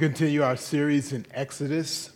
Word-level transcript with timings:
continue 0.00 0.42
our 0.42 0.56
series 0.56 1.12
in 1.12 1.26
Exodus. 1.30 2.08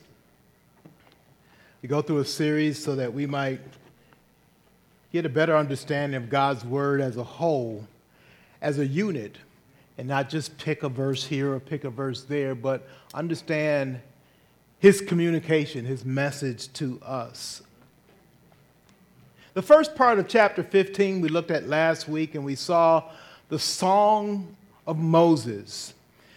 We 1.82 1.88
go 1.90 2.00
through 2.00 2.20
a 2.20 2.24
series 2.24 2.82
so 2.82 2.96
that 2.96 3.12
we 3.12 3.26
might 3.26 3.60
get 5.12 5.26
a 5.26 5.28
better 5.28 5.54
understanding 5.54 6.16
of 6.16 6.30
God's 6.30 6.64
Word 6.64 7.02
as 7.02 7.18
a 7.18 7.22
whole, 7.22 7.86
as 8.62 8.78
a 8.78 8.86
unit, 8.86 9.36
and 9.98 10.08
not 10.08 10.30
just 10.30 10.56
pick 10.56 10.82
a 10.82 10.88
verse 10.88 11.26
here 11.26 11.52
or 11.52 11.60
pick 11.60 11.84
a 11.84 11.90
verse 11.90 12.22
there, 12.22 12.54
but 12.54 12.88
understand 13.12 14.00
His 14.78 15.02
communication, 15.02 15.84
His 15.84 16.06
message 16.06 16.72
to 16.72 16.98
us. 17.02 17.62
The 19.52 19.60
first 19.60 19.94
part 19.94 20.18
of 20.18 20.26
chapter 20.26 20.62
15 20.62 21.20
we 21.20 21.28
looked 21.28 21.50
at 21.50 21.68
last 21.68 22.08
week, 22.08 22.34
and 22.34 22.46
we 22.46 22.54
saw 22.54 23.10
the 23.50 23.58
Song 23.58 24.56
of 24.86 24.96
Moses. 24.96 25.92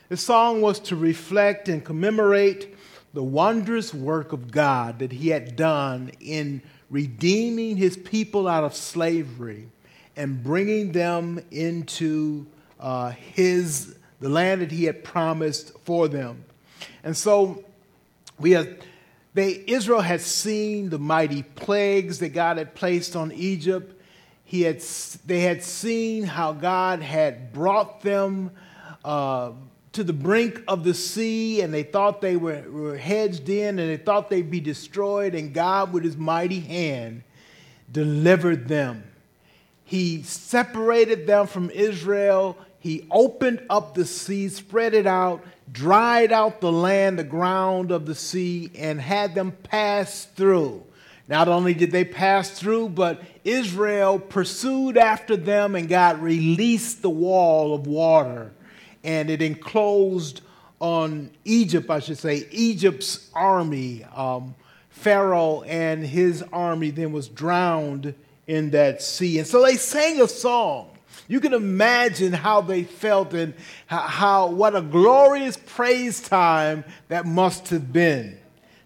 The 0.10 0.16
song 0.16 0.62
was 0.62 0.80
to 0.82 0.96
reflect 0.96 1.68
and 1.68 1.84
commemorate 1.84 2.76
the 3.14 3.24
wondrous 3.24 3.94
work 3.94 4.32
of 4.32 4.52
God 4.52 5.00
that 5.00 5.12
He 5.12 5.30
had 5.30 5.58
done 5.58 6.12
in 6.22 6.62
redeeming 6.90 7.76
His 7.76 7.98
people 7.98 8.48
out 8.48 8.64
of 8.64 8.74
slavery 8.74 9.68
and 10.16 10.42
bringing 10.42 10.94
them 10.94 11.42
into 11.52 12.46
uh, 12.80 13.10
His 13.10 13.98
the 14.22 14.30
land 14.30 14.62
that 14.62 14.72
He 14.72 14.86
had 14.86 15.04
promised 15.04 15.78
for 15.84 16.08
them. 16.08 16.46
And 17.04 17.16
so 17.16 17.66
we 18.40 18.52
have. 18.52 18.78
They, 19.34 19.64
Israel 19.68 20.02
had 20.02 20.22
seen 20.22 20.90
the 20.90 20.98
mighty 20.98 21.44
plagues 21.44 22.20
that 22.20 22.30
God 22.30 22.58
had 22.58 22.74
placed 22.74 23.16
on 23.16 23.32
Egypt. 23.34 23.94
He 24.46 24.62
had, 24.62 24.82
they 25.28 25.42
had 25.42 25.62
seen 25.62 26.24
how 26.24 26.54
God 26.54 27.02
had 27.02 27.54
brought 27.54 28.02
them 28.02 28.50
uh, 29.06 29.52
to 29.98 30.04
the 30.04 30.14
brink 30.14 30.62
of 30.68 30.84
the 30.84 30.94
sea 30.94 31.62
and 31.62 31.74
they 31.74 31.82
thought 31.82 32.22
they 32.22 32.38
were, 32.38 32.64
were 32.70 32.98
hedged 32.98 33.50
in 33.50 33.80
and 33.80 33.90
they 33.90 33.98
thought 33.98 34.30
they'd 34.30 34.52
be 34.52 34.60
destroyed, 34.60 35.34
and 35.34 35.56
God, 35.56 35.92
with 35.92 36.04
his 36.04 36.16
mighty 36.16 36.60
hand, 36.60 37.24
delivered 37.92 38.68
them. 38.68 39.04
He 39.84 40.22
separated 40.22 41.26
them 41.26 41.48
from 41.48 41.72
Israel. 41.72 42.60
He 42.80 43.08
opened 43.10 43.66
up 43.72 43.96
the 43.96 44.06
sea, 44.06 44.50
spread 44.50 44.94
it 44.94 45.08
out, 45.08 45.44
dried 45.72 46.32
out 46.32 46.62
the 46.62 46.72
land, 46.72 47.18
the 47.18 47.24
ground 47.24 47.90
of 47.90 48.06
the 48.06 48.14
sea, 48.14 48.70
and 48.78 49.02
had 49.02 49.34
them 49.34 49.52
pass 49.52 50.26
through. 50.26 50.84
Not 51.28 51.48
only 51.48 51.74
did 51.74 51.92
they 51.92 52.06
pass 52.06 52.52
through, 52.52 52.90
but 52.90 53.24
Israel 53.44 54.20
pursued 54.20 54.96
after 54.96 55.36
them, 55.36 55.74
and 55.74 55.90
God 55.90 56.22
released 56.22 57.02
the 57.02 57.10
wall 57.10 57.74
of 57.74 57.88
water 57.88 58.52
and 59.08 59.30
it 59.30 59.42
enclosed 59.42 60.42
on 60.80 61.32
Egypt, 61.46 61.90
I 61.90 62.00
should 62.00 62.18
say, 62.18 62.46
Egypt's 62.52 63.32
army. 63.34 64.04
Um, 64.14 64.54
Pharaoh 64.90 65.62
and 65.64 66.06
his 66.06 66.44
army 66.52 66.92
then 66.92 67.14
was 67.14 67.30
drowned 67.30 68.14
in 68.48 68.72
that 68.72 69.02
sea. 69.02 69.40
And 69.40 69.48
so 69.48 69.64
they 69.64 69.76
sang 69.78 70.22
a 70.22 70.28
song. 70.28 70.90
You 71.30 71.40
can 71.40 71.54
imagine 71.54 72.34
how 72.34 72.62
they 72.62 72.84
felt 72.84 73.34
and 73.34 73.54
how, 73.86 74.00
how 74.00 74.48
what 74.48 74.76
a 74.76 74.82
glorious 74.82 75.58
praise 75.58 76.20
time 76.20 76.84
that 77.08 77.26
must 77.26 77.70
have 77.70 77.94
been 77.94 78.38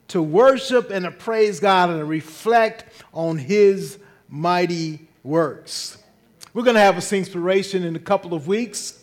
to 0.10 0.22
worship 0.22 0.92
and 0.92 1.06
to 1.06 1.12
praise 1.12 1.60
God 1.60 1.90
and 1.90 2.00
to 2.00 2.06
reflect 2.06 2.86
on 3.14 3.38
his 3.38 3.98
mighty 4.30 5.08
works. 5.24 5.98
We're 6.54 6.64
going 6.64 6.76
to 6.76 6.82
have 6.82 6.98
a 6.98 7.02
Singspiration 7.02 7.86
in 7.86 7.96
a 7.96 8.00
couple 8.00 8.34
of 8.34 8.48
weeks. 8.48 9.01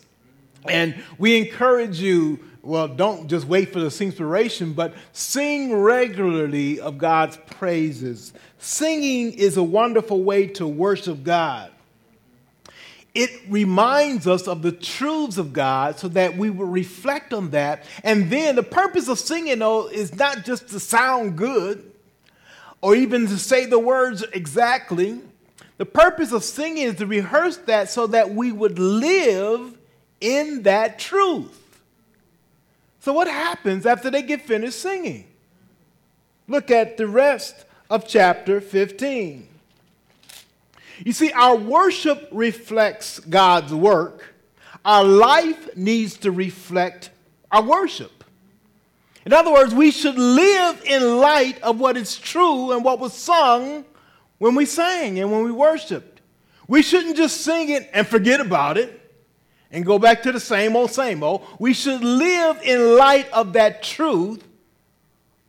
And 0.67 1.01
we 1.17 1.37
encourage 1.37 1.99
you, 1.99 2.39
well, 2.61 2.87
don't 2.87 3.27
just 3.27 3.47
wait 3.47 3.71
for 3.71 3.79
the 3.79 3.85
inspiration, 4.03 4.73
but 4.73 4.93
sing 5.13 5.73
regularly 5.73 6.79
of 6.79 6.97
God's 6.97 7.37
praises. 7.37 8.33
Singing 8.57 9.33
is 9.33 9.57
a 9.57 9.63
wonderful 9.63 10.23
way 10.23 10.47
to 10.47 10.67
worship 10.67 11.23
God. 11.23 11.71
It 13.15 13.31
reminds 13.49 14.27
us 14.27 14.47
of 14.47 14.61
the 14.61 14.71
truths 14.71 15.37
of 15.37 15.51
God 15.51 15.97
so 15.97 16.09
that 16.09 16.37
we 16.37 16.49
will 16.49 16.67
reflect 16.67 17.33
on 17.33 17.51
that. 17.51 17.85
And 18.03 18.29
then 18.29 18.55
the 18.55 18.63
purpose 18.63 19.07
of 19.07 19.17
singing, 19.17 19.59
though, 19.59 19.87
is 19.87 20.15
not 20.15 20.45
just 20.45 20.69
to 20.69 20.79
sound 20.79 21.37
good 21.37 21.91
or 22.81 22.95
even 22.95 23.27
to 23.27 23.37
say 23.37 23.65
the 23.65 23.79
words 23.79 24.23
exactly. 24.33 25.21
The 25.77 25.85
purpose 25.85 26.31
of 26.31 26.43
singing 26.43 26.83
is 26.83 26.95
to 26.95 27.07
rehearse 27.07 27.57
that 27.57 27.89
so 27.89 28.07
that 28.07 28.35
we 28.35 28.51
would 28.51 28.77
live 28.77 29.78
in 30.21 30.63
that 30.63 30.99
truth. 30.99 31.55
So, 33.01 33.13
what 33.13 33.27
happens 33.27 33.85
after 33.85 34.09
they 34.09 34.21
get 34.21 34.41
finished 34.41 34.79
singing? 34.79 35.25
Look 36.47 36.71
at 36.71 36.97
the 36.97 37.07
rest 37.07 37.65
of 37.89 38.07
chapter 38.07 38.59
15. 38.59 39.47
You 41.05 41.13
see, 41.13 41.31
our 41.31 41.55
worship 41.55 42.27
reflects 42.31 43.19
God's 43.19 43.73
work. 43.73 44.33
Our 44.83 45.03
life 45.03 45.75
needs 45.77 46.17
to 46.19 46.31
reflect 46.31 47.09
our 47.51 47.61
worship. 47.61 48.23
In 49.25 49.33
other 49.33 49.51
words, 49.51 49.73
we 49.73 49.91
should 49.91 50.17
live 50.17 50.81
in 50.85 51.17
light 51.17 51.61
of 51.61 51.79
what 51.79 51.97
is 51.97 52.17
true 52.17 52.71
and 52.71 52.83
what 52.83 52.99
was 52.99 53.13
sung 53.13 53.85
when 54.39 54.55
we 54.55 54.65
sang 54.65 55.19
and 55.19 55.31
when 55.31 55.43
we 55.43 55.51
worshiped. 55.51 56.21
We 56.67 56.81
shouldn't 56.81 57.17
just 57.17 57.41
sing 57.41 57.69
it 57.69 57.89
and 57.93 58.07
forget 58.07 58.39
about 58.39 58.77
it 58.77 58.98
and 59.71 59.85
go 59.85 59.99
back 59.99 60.23
to 60.23 60.31
the 60.31 60.39
same 60.39 60.75
old, 60.75 60.91
same 60.91 61.23
old. 61.23 61.45
We 61.59 61.73
should 61.73 62.03
live 62.03 62.59
in 62.63 62.97
light 62.97 63.29
of 63.31 63.53
that 63.53 63.83
truth 63.83 64.43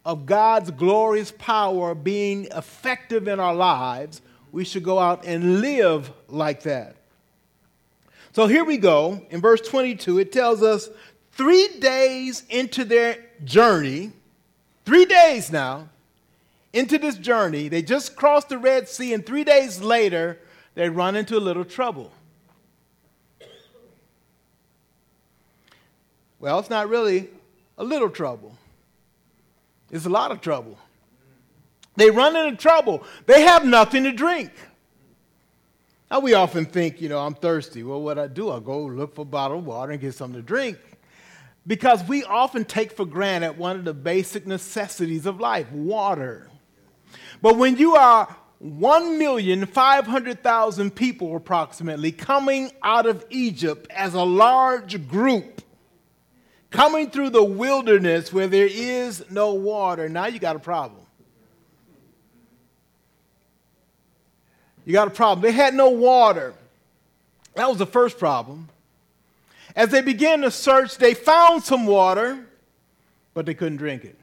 of 0.04 0.26
God's 0.26 0.70
glorious 0.70 1.32
power 1.32 1.94
being 1.94 2.46
effective 2.54 3.28
in 3.28 3.40
our 3.40 3.54
lives. 3.54 4.20
We 4.52 4.64
should 4.64 4.82
go 4.82 4.98
out 4.98 5.24
and 5.24 5.60
live 5.60 6.10
like 6.28 6.62
that. 6.64 6.96
So 8.32 8.46
here 8.46 8.64
we 8.64 8.76
go. 8.76 9.22
In 9.30 9.40
verse 9.40 9.60
22, 9.60 10.18
it 10.18 10.32
tells 10.32 10.62
us 10.62 10.88
three 11.32 11.68
days 11.78 12.44
into 12.48 12.84
their 12.84 13.18
journey, 13.44 14.12
three 14.84 15.04
days 15.04 15.50
now 15.50 15.88
into 16.72 16.98
this 16.98 17.16
journey, 17.16 17.68
they 17.68 17.82
just 17.82 18.14
crossed 18.14 18.48
the 18.48 18.58
Red 18.58 18.88
Sea, 18.88 19.12
and 19.12 19.24
three 19.24 19.44
days 19.44 19.80
later, 19.80 20.38
they 20.74 20.88
run 20.88 21.16
into 21.16 21.36
a 21.36 21.40
little 21.40 21.64
trouble. 21.64 22.12
Well, 26.40 26.58
it's 26.58 26.70
not 26.70 26.88
really 26.88 27.28
a 27.78 27.84
little 27.84 28.10
trouble, 28.10 28.58
it's 29.90 30.06
a 30.06 30.10
lot 30.10 30.32
of 30.32 30.40
trouble. 30.40 30.76
They 31.96 32.10
run 32.10 32.34
into 32.34 32.56
trouble, 32.56 33.04
they 33.26 33.42
have 33.42 33.64
nothing 33.64 34.02
to 34.04 34.12
drink. 34.12 34.50
Now, 36.10 36.20
we 36.20 36.34
often 36.34 36.64
think, 36.64 37.00
you 37.00 37.08
know, 37.08 37.20
I'm 37.20 37.34
thirsty. 37.34 37.84
Well, 37.84 38.02
what 38.02 38.18
I 38.18 38.26
do, 38.26 38.50
I 38.50 38.58
go 38.58 38.86
look 38.86 39.14
for 39.14 39.22
a 39.22 39.24
bottle 39.24 39.58
of 39.58 39.66
water 39.66 39.92
and 39.92 40.00
get 40.00 40.12
something 40.14 40.40
to 40.40 40.46
drink. 40.46 40.76
Because 41.66 42.02
we 42.08 42.24
often 42.24 42.64
take 42.64 42.92
for 42.92 43.04
granted 43.06 43.56
one 43.56 43.76
of 43.76 43.84
the 43.84 43.94
basic 43.94 44.44
necessities 44.44 45.26
of 45.26 45.38
life 45.38 45.70
water. 45.70 46.48
But 47.40 47.56
when 47.58 47.76
you 47.76 47.94
are 47.94 48.34
1,500,000 48.64 50.94
people 50.94 51.36
approximately 51.36 52.10
coming 52.10 52.72
out 52.82 53.06
of 53.06 53.24
Egypt 53.30 53.86
as 53.90 54.14
a 54.14 54.24
large 54.24 55.06
group, 55.06 55.59
coming 56.70 57.10
through 57.10 57.30
the 57.30 57.44
wilderness 57.44 58.32
where 58.32 58.46
there 58.46 58.68
is 58.70 59.28
no 59.30 59.54
water, 59.54 60.08
now 60.08 60.26
you 60.26 60.38
got 60.38 60.56
a 60.56 60.60
problem. 60.60 61.02
You 64.84 64.92
got 64.92 65.08
a 65.08 65.10
problem. 65.10 65.42
They 65.42 65.52
had 65.52 65.74
no 65.74 65.90
water. 65.90 66.54
That 67.54 67.68
was 67.68 67.78
the 67.78 67.86
first 67.86 68.18
problem. 68.18 68.68
As 69.76 69.90
they 69.90 70.00
began 70.00 70.40
to 70.40 70.50
search, 70.50 70.96
they 70.96 71.14
found 71.14 71.62
some 71.62 71.86
water, 71.86 72.46
but 73.34 73.46
they 73.46 73.54
couldn't 73.54 73.76
drink 73.76 74.04
it. 74.04 74.16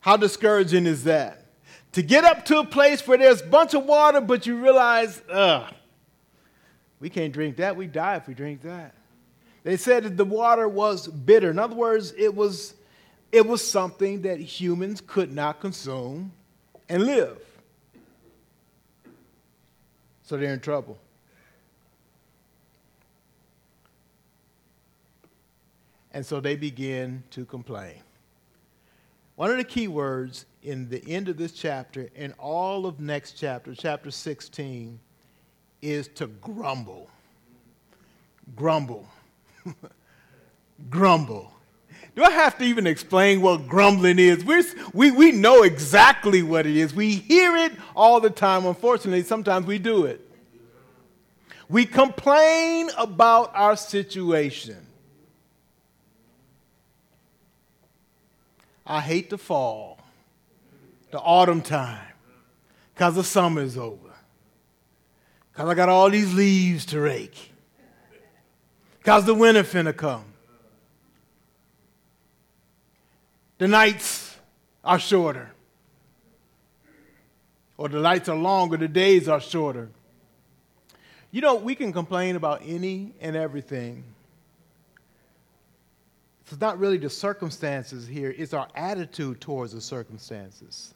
How 0.00 0.16
discouraging 0.16 0.86
is 0.86 1.04
that? 1.04 1.44
To 1.92 2.02
get 2.02 2.24
up 2.24 2.44
to 2.46 2.58
a 2.58 2.64
place 2.64 3.06
where 3.06 3.18
there's 3.18 3.40
a 3.40 3.46
bunch 3.46 3.74
of 3.74 3.84
water, 3.86 4.20
but 4.20 4.46
you 4.46 4.56
realize, 4.56 5.20
ugh, 5.30 5.72
we 7.00 7.10
can't 7.10 7.32
drink 7.32 7.56
that. 7.56 7.76
We 7.76 7.86
die 7.86 8.16
if 8.16 8.28
we 8.28 8.34
drink 8.34 8.62
that. 8.62 8.94
They 9.68 9.76
said 9.76 10.04
that 10.04 10.16
the 10.16 10.24
water 10.24 10.66
was 10.66 11.06
bitter. 11.08 11.50
In 11.50 11.58
other 11.58 11.74
words, 11.74 12.14
it 12.16 12.34
was, 12.34 12.72
it 13.30 13.46
was 13.46 13.62
something 13.62 14.22
that 14.22 14.40
humans 14.40 15.02
could 15.06 15.30
not 15.30 15.60
consume 15.60 16.32
and 16.88 17.04
live. 17.04 17.38
So 20.22 20.38
they're 20.38 20.54
in 20.54 20.60
trouble. 20.60 20.96
And 26.12 26.24
so 26.24 26.40
they 26.40 26.56
begin 26.56 27.22
to 27.32 27.44
complain. 27.44 28.00
One 29.36 29.50
of 29.50 29.58
the 29.58 29.64
key 29.64 29.86
words 29.86 30.46
in 30.62 30.88
the 30.88 31.06
end 31.06 31.28
of 31.28 31.36
this 31.36 31.52
chapter 31.52 32.08
and 32.16 32.32
all 32.38 32.86
of 32.86 33.00
next 33.00 33.32
chapter, 33.32 33.74
chapter 33.74 34.10
16, 34.10 34.98
is 35.82 36.08
to 36.14 36.26
grumble. 36.26 37.10
Grumble. 38.56 39.06
grumble. 40.90 41.52
Do 42.14 42.24
I 42.24 42.30
have 42.30 42.58
to 42.58 42.64
even 42.64 42.86
explain 42.86 43.40
what 43.42 43.68
grumbling 43.68 44.18
is? 44.18 44.44
We're, 44.44 44.64
we, 44.92 45.12
we 45.12 45.30
know 45.30 45.62
exactly 45.62 46.42
what 46.42 46.66
it 46.66 46.76
is. 46.76 46.92
We 46.92 47.14
hear 47.14 47.56
it 47.56 47.72
all 47.94 48.20
the 48.20 48.30
time. 48.30 48.66
Unfortunately, 48.66 49.22
sometimes 49.22 49.66
we 49.66 49.78
do 49.78 50.04
it. 50.04 50.20
We 51.68 51.86
complain 51.86 52.90
about 52.98 53.52
our 53.54 53.76
situation. 53.76 54.84
I 58.84 59.00
hate 59.00 59.28
the 59.30 59.38
fall, 59.38 60.00
the 61.10 61.20
autumn 61.20 61.60
time, 61.60 62.14
because 62.94 63.14
the 63.14 63.22
summer 63.22 63.60
is 63.60 63.76
over. 63.76 64.14
Because 65.52 65.68
I 65.68 65.74
got 65.74 65.88
all 65.88 66.08
these 66.08 66.32
leaves 66.32 66.86
to 66.86 67.00
rake. 67.00 67.47
Because 69.08 69.24
the 69.24 69.32
winter 69.32 69.62
finna 69.62 69.96
come. 69.96 70.22
The 73.56 73.66
nights 73.66 74.36
are 74.84 74.98
shorter. 74.98 75.50
Or 77.78 77.88
the 77.88 78.00
nights 78.00 78.28
are 78.28 78.36
longer, 78.36 78.76
the 78.76 78.86
days 78.86 79.26
are 79.26 79.40
shorter. 79.40 79.88
You 81.30 81.40
know, 81.40 81.54
we 81.54 81.74
can 81.74 81.90
complain 81.90 82.36
about 82.36 82.60
any 82.66 83.14
and 83.22 83.34
everything. 83.34 84.04
It's 86.46 86.60
not 86.60 86.78
really 86.78 86.98
the 86.98 87.08
circumstances 87.08 88.06
here, 88.06 88.34
it's 88.36 88.52
our 88.52 88.68
attitude 88.74 89.40
towards 89.40 89.72
the 89.72 89.80
circumstances. 89.80 90.92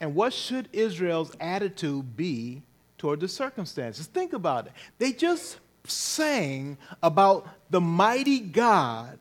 And 0.00 0.14
what 0.14 0.34
should 0.34 0.68
Israel's 0.70 1.34
attitude 1.40 2.14
be 2.14 2.60
toward 2.98 3.20
the 3.20 3.28
circumstances? 3.28 4.04
Think 4.04 4.34
about 4.34 4.66
it. 4.66 4.72
They 4.98 5.12
just 5.12 5.60
sang 5.86 6.78
about 7.02 7.48
the 7.70 7.80
mighty 7.80 8.40
God 8.40 9.18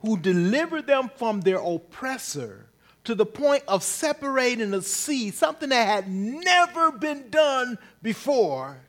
who 0.00 0.16
delivered 0.16 0.86
them 0.86 1.10
from 1.16 1.40
their 1.40 1.58
oppressor 1.58 2.66
to 3.04 3.14
the 3.14 3.26
point 3.26 3.62
of 3.68 3.82
separating 3.82 4.70
the 4.70 4.82
sea, 4.82 5.30
something 5.30 5.68
that 5.68 5.86
had 5.86 6.08
never 6.08 6.92
been 6.92 7.28
done 7.30 7.78
before 8.02 8.84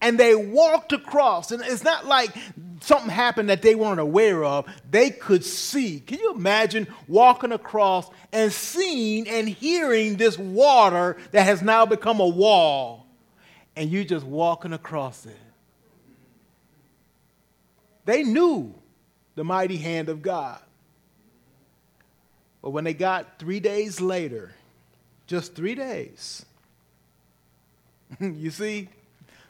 and 0.00 0.18
they 0.18 0.34
walked 0.34 0.92
across. 0.92 1.50
And 1.50 1.62
it's 1.62 1.84
not 1.84 2.06
like 2.06 2.30
something 2.80 3.10
happened 3.10 3.50
that 3.50 3.62
they 3.62 3.74
weren't 3.74 4.00
aware 4.00 4.44
of. 4.44 4.66
They 4.90 5.10
could 5.10 5.44
see. 5.44 6.00
Can 6.00 6.18
you 6.18 6.32
imagine 6.32 6.86
walking 7.06 7.52
across 7.52 8.08
and 8.32 8.52
seeing 8.52 9.28
and 9.28 9.48
hearing 9.48 10.16
this 10.16 10.38
water 10.38 11.16
that 11.32 11.42
has 11.42 11.62
now 11.62 11.86
become 11.86 12.20
a 12.20 12.28
wall, 12.28 13.06
and 13.76 13.90
you 13.90 14.04
just 14.04 14.26
walking 14.26 14.72
across 14.72 15.26
it? 15.26 15.36
They 18.04 18.22
knew 18.22 18.74
the 19.34 19.44
mighty 19.44 19.76
hand 19.76 20.08
of 20.08 20.22
God. 20.22 20.60
But 22.62 22.70
when 22.70 22.84
they 22.84 22.94
got 22.94 23.38
three 23.38 23.60
days 23.60 24.00
later, 24.00 24.52
just 25.26 25.54
three 25.54 25.74
days, 25.74 26.44
you 28.20 28.50
see, 28.50 28.88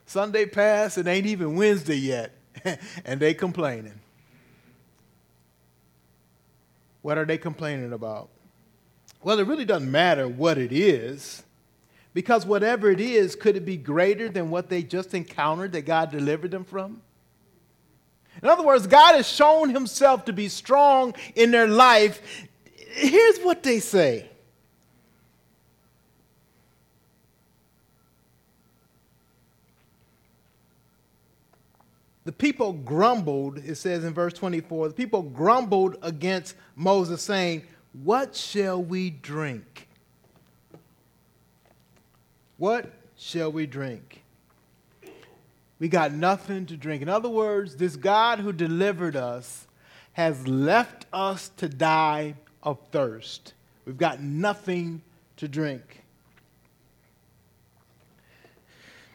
Sunday 0.07 0.47
passed 0.47 0.97
and 0.97 1.09
ain't 1.09 1.27
even 1.27 1.57
Wednesday 1.57 1.97
yet, 1.97 2.33
and 3.05 3.21
they 3.21 3.35
complaining. 3.35 4.01
What 7.03 7.19
are 7.19 7.25
they 7.25 7.39
complaining 7.39 7.93
about? 7.93 8.29
Well, 9.23 9.39
it 9.39 9.47
really 9.47 9.65
doesn't 9.65 9.91
matter 9.91 10.29
what 10.29 10.59
it 10.59 10.73
is, 10.73 11.43
because 12.15 12.45
whatever 12.47 12.91
it 12.91 13.01
is, 13.01 13.37
could 13.37 13.57
it 13.57 13.65
be 13.65 13.77
greater 13.77 14.29
than 14.29 14.51
what 14.51 14.69
they 14.69 14.83
just 14.83 15.15
encountered 15.15 15.73
that 15.73 15.83
God 15.83 16.11
delivered 16.11 16.51
them 16.51 16.65
from? 16.65 17.03
In 18.43 18.49
other 18.49 18.63
words, 18.63 18.87
God 18.87 19.17
has 19.17 19.29
shown 19.29 19.71
himself 19.71 20.25
to 20.27 20.33
be 20.33 20.49
strong 20.49 21.15
in 21.35 21.51
their 21.51 21.67
life. 21.67 22.23
Here's 22.93 23.39
what 23.41 23.63
they 23.63 23.81
say 23.81 24.31
the 32.25 32.33
people 32.33 32.73
grumbled, 32.73 33.59
it 33.59 33.75
says 33.75 34.05
in 34.05 34.15
verse 34.15 34.33
24, 34.35 34.89
the 34.89 34.95
people 34.95 35.23
grumbled 35.23 35.97
against 36.01 36.55
Moses, 36.77 37.23
saying, 37.23 37.65
What 38.05 38.37
shall 38.37 38.81
we 38.83 39.11
drink? 39.11 39.89
What 42.57 42.93
shall 43.17 43.51
we 43.51 43.67
drink? 43.67 44.23
We 45.81 45.89
got 45.89 46.13
nothing 46.13 46.67
to 46.67 46.77
drink. 46.77 47.03
In 47.03 47.09
other 47.09 47.31
words, 47.31 47.75
this 47.75 47.97
God 47.97 48.39
who 48.39 48.53
delivered 48.53 49.17
us 49.17 49.67
has 50.13 50.47
left 50.47 51.07
us 51.13 51.49
to 51.57 51.69
die 51.69 52.35
of 52.63 52.79
thirst. 52.93 53.55
We've 53.87 53.97
got 53.97 54.21
nothing 54.21 55.03
to 55.39 55.49
drink. 55.49 56.03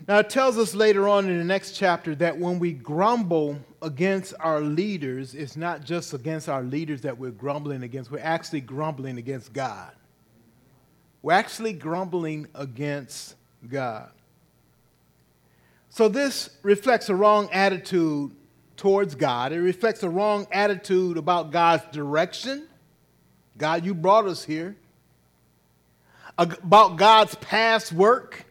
Now, 0.08 0.20
it 0.20 0.30
tells 0.30 0.58
us 0.58 0.76
later 0.76 1.08
on 1.08 1.30
in 1.30 1.38
the 1.38 1.44
next 1.44 1.72
chapter 1.72 2.14
that 2.16 2.38
when 2.38 2.60
we 2.60 2.74
grumble 2.74 3.60
against 3.82 4.34
our 4.40 4.62
leaders, 4.62 5.34
it's 5.34 5.56
not 5.56 5.84
just 5.84 6.14
against 6.14 6.50
our 6.50 6.62
leaders 6.64 7.02
that 7.02 7.18
we're 7.18 7.32
grumbling 7.32 7.84
against, 7.84 8.12
we're 8.12 8.20
actually 8.20 8.62
grumbling 8.62 9.18
against 9.18 9.54
God. 9.54 9.92
We're 11.22 11.34
actually 11.34 11.74
grumbling 11.74 12.48
against 12.54 13.36
God. 13.68 14.12
So, 15.96 16.10
this 16.10 16.50
reflects 16.62 17.08
a 17.08 17.16
wrong 17.16 17.48
attitude 17.54 18.32
towards 18.76 19.16
God. 19.16 19.54
It 19.54 19.62
reflects 19.62 20.04
a 20.04 20.10
wrong 20.10 20.46
attitude 20.52 21.16
about 21.16 21.54
God's 21.54 21.86
direction. 21.94 22.68
God, 23.58 23.86
you 23.86 23.94
brought 23.94 24.26
us 24.26 24.44
here. 24.44 24.76
About 26.38 26.98
God's 26.98 27.36
past 27.36 27.94
work 27.94 28.44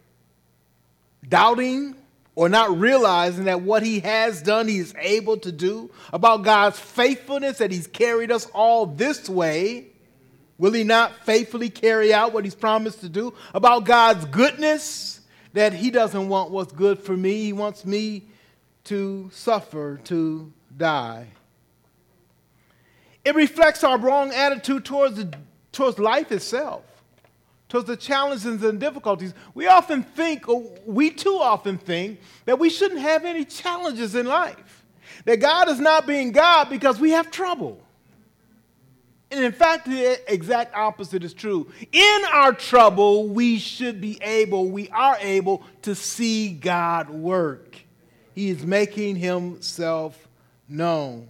doubting 1.29 1.95
or 2.35 2.49
not 2.49 2.79
realizing 2.79 3.45
that 3.45 3.61
what 3.61 3.83
he 3.83 4.01
has 4.01 4.41
done, 4.41 4.67
he 4.67 4.79
is 4.79 4.95
able 4.99 5.37
to 5.37 5.53
do, 5.53 5.91
about 6.15 6.45
God's 6.45 6.79
faithfulness, 6.79 7.59
that 7.59 7.71
he's 7.71 7.87
carried 7.87 8.33
us 8.33 8.47
all 8.55 8.87
this 8.87 9.29
way. 9.29 9.89
Will 10.57 10.73
he 10.73 10.83
not 10.83 11.13
faithfully 11.27 11.69
carry 11.69 12.11
out 12.11 12.33
what 12.33 12.45
he's 12.45 12.55
promised 12.55 13.01
to 13.03 13.11
do? 13.11 13.35
About 13.53 13.85
God's 13.85 14.25
goodness, 14.25 15.14
that 15.55 15.73
he 15.73 15.91
doesn't 15.91 16.29
want 16.29 16.51
what's 16.51 16.73
good 16.73 16.99
for 16.99 17.17
me, 17.17 17.43
he 17.45 17.53
wants 17.53 17.85
me 17.85 18.25
to 18.85 19.31
suffer, 19.33 19.99
to 20.05 20.53
die. 20.77 21.29
It 23.25 23.35
reflects 23.35 23.83
our 23.83 23.99
wrong 23.99 24.31
attitude 24.33 24.85
towards, 24.85 25.17
the, 25.17 25.35
towards 25.73 25.99
life 25.99 26.31
itself 26.31 26.85
towards 27.75 27.89
the 27.89 27.97
challenges 27.97 28.63
and 28.63 28.79
difficulties, 28.79 29.35
we 29.53 29.67
often 29.67 30.05
think, 30.05 30.49
or 30.49 30.63
we 30.87 31.11
too 31.11 31.39
often 31.41 31.77
think, 31.77 32.21
that 32.45 32.57
we 32.57 32.71
shouldn't 32.71 33.01
have 33.01 33.25
any 33.25 33.45
challenges 33.45 34.15
in 34.15 34.27
life. 34.27 34.85
That 35.25 35.41
God 35.41 35.69
is 35.69 35.81
not 35.81 36.07
being 36.07 36.31
God 36.31 36.71
because 36.71 37.01
we 37.01 37.11
have 37.11 37.33
trouble. 37.33 37.84
And 39.31 39.45
in 39.45 39.53
fact, 39.53 39.87
the 39.87 40.21
exact 40.33 40.77
opposite 40.77 41.25
is 41.25 41.35
true. 41.35 41.71
In 41.93 42.23
our 42.33 42.53
trouble, 42.53 43.29
we 43.29 43.59
should 43.59 44.01
be 44.01 44.19
able, 44.23 44.69
we 44.69 44.89
are 44.91 45.17
able 45.21 45.63
to 45.83 45.95
see 45.95 46.51
God 46.51 47.11
work. 47.11 47.79
He 48.35 48.51
is 48.51 48.65
making 48.65 49.17
himself 49.17 50.29
known. 50.69 51.29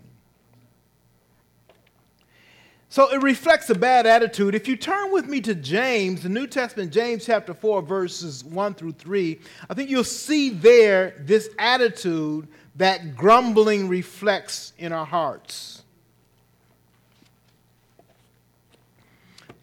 So 2.88 3.12
it 3.12 3.22
reflects 3.22 3.70
a 3.70 3.74
bad 3.74 4.06
attitude. 4.06 4.54
If 4.54 4.68
you 4.68 4.76
turn 4.76 5.10
with 5.10 5.26
me 5.26 5.40
to 5.40 5.54
James, 5.54 6.22
the 6.22 6.28
New 6.28 6.46
Testament, 6.46 6.92
James 6.92 7.26
chapter 7.26 7.52
4, 7.52 7.82
verses 7.82 8.44
1 8.44 8.74
through 8.74 8.92
3, 8.92 9.40
I 9.68 9.74
think 9.74 9.90
you'll 9.90 10.04
see 10.04 10.50
there 10.50 11.16
this 11.18 11.48
attitude 11.58 12.46
that 12.76 13.16
grumbling 13.16 13.88
reflects 13.88 14.74
in 14.78 14.92
our 14.92 15.06
hearts. 15.06 15.84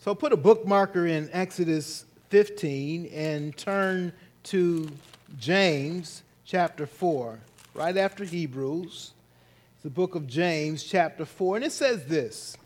So 0.01 0.15
put 0.15 0.34
a 0.34 0.38
bookmarker 0.38 1.08
in 1.08 1.29
Exodus 1.31 2.05
15 2.29 3.05
and 3.13 3.55
turn 3.55 4.12
to 4.46 4.89
James 5.38 6.24
chapter 6.43 6.88
4, 6.88 7.38
right 7.75 7.96
after 7.96 8.24
Hebrews. 8.24 9.13
It's 9.75 9.84
the 9.84 9.91
book 9.91 10.15
of 10.15 10.25
James 10.25 10.84
chapter 10.84 11.24
4, 11.24 11.58
and 11.58 11.65
it 11.65 11.72
says 11.72 12.05
this. 12.05 12.58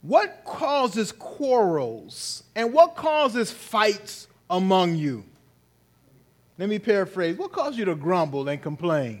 What 0.00 0.42
causes 0.46 1.12
quarrels 1.12 2.44
and 2.56 2.72
what 2.72 2.96
causes 2.96 3.50
fights 3.50 4.26
among 4.48 4.94
you? 4.96 5.24
Let 6.56 6.70
me 6.70 6.78
paraphrase. 6.78 7.36
What 7.36 7.52
causes 7.52 7.78
you 7.78 7.84
to 7.84 7.94
grumble 7.94 8.48
and 8.48 8.62
complain? 8.62 9.20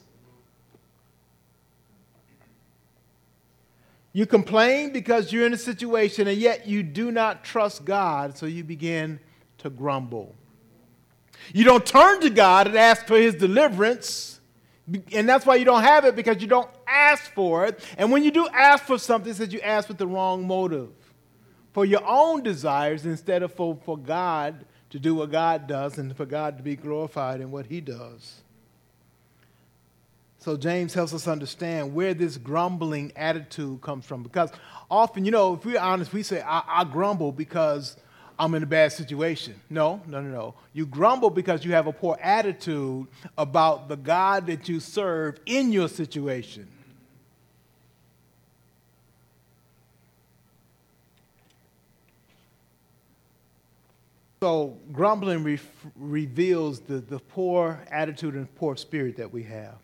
You 4.13 4.25
complain 4.25 4.91
because 4.91 5.31
you're 5.31 5.45
in 5.45 5.53
a 5.53 5.57
situation 5.57 6.27
and 6.27 6.37
yet 6.37 6.67
you 6.67 6.83
do 6.83 7.11
not 7.11 7.43
trust 7.43 7.85
God, 7.85 8.37
so 8.37 8.45
you 8.45 8.63
begin 8.63 9.19
to 9.59 9.69
grumble. 9.69 10.35
You 11.53 11.63
don't 11.63 11.85
turn 11.85 12.21
to 12.21 12.29
God 12.29 12.67
and 12.67 12.77
ask 12.77 13.07
for 13.07 13.17
his 13.17 13.35
deliverance. 13.35 14.39
And 15.13 15.29
that's 15.29 15.45
why 15.45 15.55
you 15.55 15.65
don't 15.65 15.83
have 15.83 16.05
it 16.05 16.15
because 16.15 16.41
you 16.41 16.47
don't 16.47 16.69
ask 16.85 17.33
for 17.33 17.65
it. 17.65 17.79
And 17.97 18.11
when 18.11 18.23
you 18.23 18.31
do 18.31 18.47
ask 18.49 18.83
for 18.83 18.97
something, 18.97 19.31
it 19.31 19.35
says 19.35 19.53
you 19.53 19.61
ask 19.61 19.87
with 19.87 19.97
the 19.97 20.07
wrong 20.07 20.45
motive 20.45 20.89
for 21.73 21.85
your 21.85 22.05
own 22.05 22.43
desires 22.43 23.05
instead 23.05 23.43
of 23.43 23.53
for, 23.53 23.77
for 23.85 23.97
God 23.97 24.65
to 24.89 24.99
do 24.99 25.15
what 25.15 25.31
God 25.31 25.67
does 25.67 25.97
and 25.97 26.15
for 26.15 26.25
God 26.25 26.57
to 26.57 26.63
be 26.63 26.75
glorified 26.75 27.39
in 27.39 27.49
what 27.49 27.67
he 27.67 27.79
does. 27.79 28.41
So 30.41 30.57
James 30.57 30.95
helps 30.95 31.13
us 31.13 31.27
understand 31.27 31.93
where 31.93 32.15
this 32.15 32.35
grumbling 32.35 33.13
attitude 33.15 33.79
comes 33.81 34.07
from. 34.07 34.23
Because 34.23 34.49
often, 34.89 35.23
you 35.23 35.29
know, 35.29 35.53
if 35.53 35.63
we're 35.63 35.79
honest, 35.79 36.11
we 36.13 36.23
say, 36.23 36.41
I, 36.41 36.63
I 36.67 36.83
grumble 36.83 37.31
because 37.31 37.95
I'm 38.39 38.55
in 38.55 38.63
a 38.63 38.65
bad 38.65 38.91
situation. 38.91 39.53
No, 39.69 40.01
no, 40.07 40.19
no, 40.19 40.31
no. 40.31 40.55
You 40.73 40.87
grumble 40.87 41.29
because 41.29 41.63
you 41.63 41.73
have 41.73 41.85
a 41.85 41.93
poor 41.93 42.17
attitude 42.19 43.05
about 43.37 43.87
the 43.87 43.95
God 43.95 44.47
that 44.47 44.67
you 44.67 44.79
serve 44.79 45.39
in 45.45 45.71
your 45.71 45.87
situation. 45.87 46.67
So, 54.41 54.75
grumbling 54.91 55.43
re- 55.43 55.59
reveals 55.95 56.79
the, 56.79 56.97
the 56.97 57.19
poor 57.19 57.79
attitude 57.91 58.33
and 58.33 58.51
poor 58.55 58.75
spirit 58.75 59.17
that 59.17 59.31
we 59.31 59.43
have. 59.43 59.75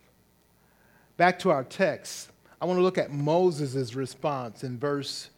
Back 1.18 1.40
to 1.40 1.50
our 1.50 1.64
text, 1.64 2.30
I 2.60 2.64
want 2.64 2.78
to 2.78 2.82
look 2.82 2.96
at 2.96 3.10
Moses' 3.10 3.96
response 3.96 4.62
in 4.62 4.78
verse 4.78 5.30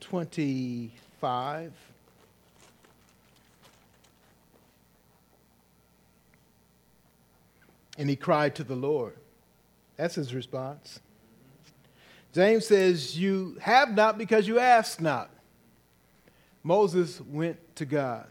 25. 0.00 1.72
And 7.98 8.10
he 8.10 8.16
cried 8.16 8.54
to 8.54 8.64
the 8.64 8.74
Lord. 8.74 9.14
That's 9.98 10.14
his 10.14 10.34
response. 10.34 11.00
James 12.32 12.66
says, 12.66 13.18
You 13.18 13.58
have 13.60 13.94
not 13.94 14.16
because 14.16 14.48
you 14.48 14.58
ask 14.58 15.02
not. 15.02 15.28
Moses 16.62 17.20
went 17.20 17.58
to 17.76 17.84
God. 17.84 18.26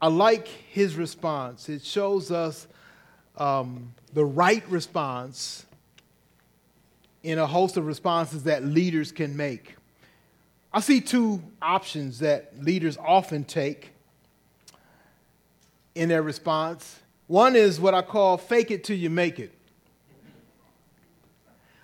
I 0.00 0.08
like 0.08 0.48
his 0.48 0.96
response. 0.96 1.68
It 1.68 1.84
shows 1.84 2.32
us 2.32 2.66
um, 3.38 3.94
the 4.12 4.24
right 4.24 4.68
response 4.68 5.64
in 7.22 7.38
a 7.38 7.46
host 7.46 7.76
of 7.76 7.86
responses 7.86 8.44
that 8.44 8.64
leaders 8.64 9.12
can 9.12 9.36
make. 9.36 9.76
I 10.72 10.80
see 10.80 11.00
two 11.00 11.42
options 11.62 12.18
that 12.18 12.52
leaders 12.62 12.98
often 12.98 13.44
take 13.44 13.92
in 15.94 16.08
their 16.08 16.22
response. 16.22 17.00
One 17.26 17.56
is 17.56 17.80
what 17.80 17.94
I 17.94 18.02
call 18.02 18.38
fake 18.38 18.70
it 18.70 18.84
till 18.84 18.96
you 18.96 19.10
make 19.10 19.38
it. 19.38 19.52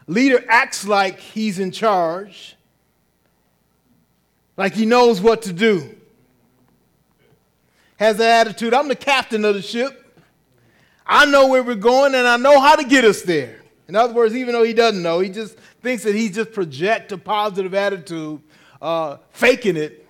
Leader 0.06 0.44
acts 0.48 0.86
like 0.86 1.18
he's 1.18 1.58
in 1.58 1.70
charge, 1.70 2.56
like 4.56 4.74
he 4.74 4.84
knows 4.84 5.20
what 5.20 5.42
to 5.42 5.52
do. 5.52 5.96
Has 7.96 8.18
the 8.18 8.26
attitude, 8.26 8.74
I'm 8.74 8.88
the 8.88 8.96
captain 8.96 9.44
of 9.44 9.54
the 9.54 9.62
ship. 9.62 10.03
I 11.06 11.26
know 11.26 11.48
where 11.48 11.62
we're 11.62 11.74
going 11.74 12.14
and 12.14 12.26
I 12.26 12.36
know 12.36 12.60
how 12.60 12.76
to 12.76 12.84
get 12.84 13.04
us 13.04 13.22
there. 13.22 13.60
In 13.88 13.96
other 13.96 14.14
words, 14.14 14.34
even 14.34 14.54
though 14.54 14.62
he 14.62 14.72
doesn't 14.72 15.02
know, 15.02 15.20
he 15.20 15.28
just 15.28 15.58
thinks 15.82 16.04
that 16.04 16.14
he 16.14 16.30
just 16.30 16.52
project 16.52 17.12
a 17.12 17.18
positive 17.18 17.74
attitude, 17.74 18.40
uh, 18.80 19.18
faking 19.30 19.76
it 19.76 20.06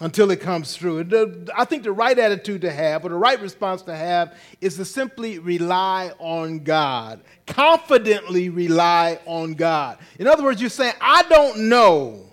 until 0.00 0.30
it 0.30 0.40
comes 0.40 0.76
through. 0.76 1.46
I 1.56 1.64
think 1.64 1.84
the 1.84 1.92
right 1.92 2.18
attitude 2.18 2.62
to 2.62 2.70
have, 2.70 3.04
or 3.04 3.08
the 3.10 3.14
right 3.14 3.40
response 3.40 3.82
to 3.82 3.94
have, 3.94 4.36
is 4.60 4.76
to 4.76 4.84
simply 4.84 5.38
rely 5.38 6.12
on 6.18 6.60
God. 6.60 7.20
Confidently 7.46 8.48
rely 8.48 9.18
on 9.24 9.54
God. 9.54 9.98
In 10.18 10.26
other 10.26 10.42
words, 10.42 10.60
you're 10.60 10.68
saying, 10.68 10.94
I 11.00 11.22
don't 11.22 11.68
know 11.68 12.26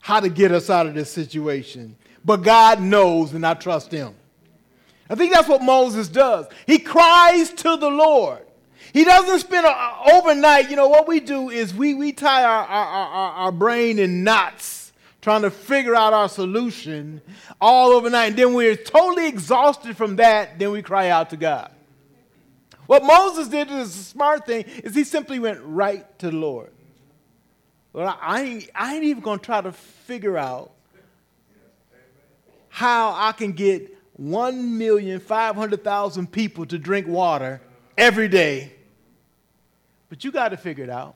how 0.00 0.20
to 0.20 0.28
get 0.28 0.50
us 0.50 0.68
out 0.68 0.86
of 0.86 0.94
this 0.94 1.10
situation, 1.10 1.96
but 2.24 2.42
God 2.42 2.80
knows, 2.80 3.32
and 3.32 3.46
I 3.46 3.54
trust 3.54 3.92
Him. 3.92 4.14
I 5.10 5.16
think 5.16 5.32
that's 5.32 5.48
what 5.48 5.60
Moses 5.60 6.08
does. 6.08 6.46
He 6.66 6.78
cries 6.78 7.50
to 7.50 7.76
the 7.76 7.90
Lord. 7.90 8.46
He 8.92 9.04
doesn't 9.04 9.40
spend 9.40 9.66
a, 9.66 9.96
overnight. 10.12 10.70
You 10.70 10.76
know, 10.76 10.88
what 10.88 11.08
we 11.08 11.18
do 11.18 11.50
is 11.50 11.74
we, 11.74 11.94
we 11.94 12.12
tie 12.12 12.44
our, 12.44 12.64
our, 12.64 12.86
our, 12.86 13.32
our 13.32 13.52
brain 13.52 13.98
in 13.98 14.22
knots 14.22 14.92
trying 15.20 15.42
to 15.42 15.50
figure 15.50 15.96
out 15.96 16.12
our 16.12 16.28
solution 16.28 17.20
all 17.60 17.90
overnight. 17.90 18.30
And 18.30 18.38
then 18.38 18.54
we're 18.54 18.76
totally 18.76 19.26
exhausted 19.26 19.96
from 19.96 20.16
that. 20.16 20.60
Then 20.60 20.70
we 20.70 20.80
cry 20.80 21.08
out 21.08 21.30
to 21.30 21.36
God. 21.36 21.72
What 22.86 23.04
Moses 23.04 23.48
did 23.48 23.70
is 23.70 23.94
a 23.94 24.02
smart 24.02 24.46
thing 24.46 24.64
is 24.82 24.94
he 24.94 25.04
simply 25.04 25.38
went 25.40 25.60
right 25.62 26.18
to 26.20 26.30
the 26.30 26.36
Lord. 26.36 26.72
Well, 27.92 28.16
I 28.20 28.42
ain't, 28.42 28.70
I 28.74 28.94
ain't 28.94 29.04
even 29.04 29.22
going 29.22 29.40
to 29.40 29.44
try 29.44 29.60
to 29.60 29.72
figure 29.72 30.38
out 30.38 30.70
how 32.68 33.12
I 33.12 33.32
can 33.32 33.52
get 33.52 33.96
1,500,000 34.20 36.30
people 36.30 36.66
to 36.66 36.78
drink 36.78 37.06
water 37.06 37.62
every 37.96 38.28
day. 38.28 38.74
But 40.08 40.24
you 40.24 40.32
got 40.32 40.50
to 40.50 40.56
figure 40.56 40.84
it 40.84 40.90
out. 40.90 41.14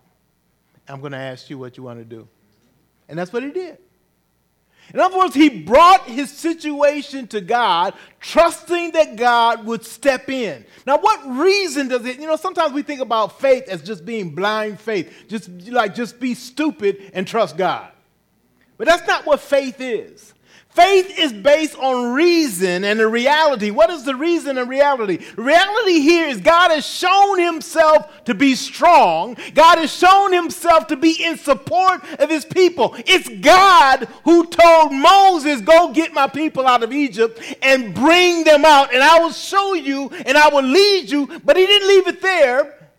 I'm 0.88 1.00
going 1.00 1.12
to 1.12 1.18
ask 1.18 1.50
you 1.50 1.58
what 1.58 1.76
you 1.76 1.82
want 1.82 1.98
to 1.98 2.04
do. 2.04 2.28
And 3.08 3.18
that's 3.18 3.32
what 3.32 3.42
he 3.42 3.50
did. 3.50 3.78
In 4.92 5.00
other 5.00 5.16
words, 5.16 5.34
he 5.34 5.48
brought 5.48 6.04
his 6.04 6.30
situation 6.30 7.26
to 7.28 7.40
God, 7.40 7.94
trusting 8.20 8.90
that 8.90 9.16
God 9.16 9.64
would 9.64 9.82
step 9.84 10.28
in. 10.28 10.66
Now, 10.86 10.98
what 10.98 11.26
reason 11.26 11.88
does 11.88 12.04
it, 12.04 12.20
you 12.20 12.26
know, 12.26 12.36
sometimes 12.36 12.74
we 12.74 12.82
think 12.82 13.00
about 13.00 13.40
faith 13.40 13.66
as 13.68 13.82
just 13.82 14.04
being 14.04 14.34
blind 14.34 14.78
faith, 14.78 15.24
just 15.26 15.48
like 15.70 15.94
just 15.94 16.20
be 16.20 16.34
stupid 16.34 17.10
and 17.14 17.26
trust 17.26 17.56
God. 17.56 17.90
But 18.76 18.86
that's 18.86 19.06
not 19.06 19.24
what 19.24 19.40
faith 19.40 19.80
is. 19.80 20.33
Faith 20.74 21.20
is 21.20 21.32
based 21.32 21.78
on 21.78 22.14
reason 22.14 22.82
and 22.82 23.00
a 23.00 23.06
reality. 23.06 23.70
What 23.70 23.90
is 23.90 24.02
the 24.02 24.16
reason 24.16 24.58
and 24.58 24.68
reality? 24.68 25.24
Reality 25.36 26.00
here 26.00 26.26
is 26.26 26.40
God 26.40 26.72
has 26.72 26.84
shown 26.84 27.38
himself 27.38 28.24
to 28.24 28.34
be 28.34 28.56
strong. 28.56 29.36
God 29.54 29.78
has 29.78 29.92
shown 29.92 30.32
himself 30.32 30.88
to 30.88 30.96
be 30.96 31.12
in 31.24 31.38
support 31.38 32.02
of 32.18 32.28
his 32.28 32.44
people. 32.44 32.96
It's 33.06 33.28
God 33.28 34.08
who 34.24 34.46
told 34.46 34.92
Moses, 34.92 35.60
Go 35.60 35.92
get 35.92 36.12
my 36.12 36.26
people 36.26 36.66
out 36.66 36.82
of 36.82 36.92
Egypt 36.92 37.40
and 37.62 37.94
bring 37.94 38.42
them 38.42 38.64
out, 38.64 38.92
and 38.92 39.00
I 39.00 39.20
will 39.20 39.30
show 39.30 39.74
you 39.74 40.10
and 40.26 40.36
I 40.36 40.48
will 40.48 40.64
lead 40.64 41.08
you. 41.08 41.40
But 41.44 41.56
he 41.56 41.66
didn't 41.68 41.86
leave 41.86 42.08
it 42.08 42.20
there. 42.20 42.90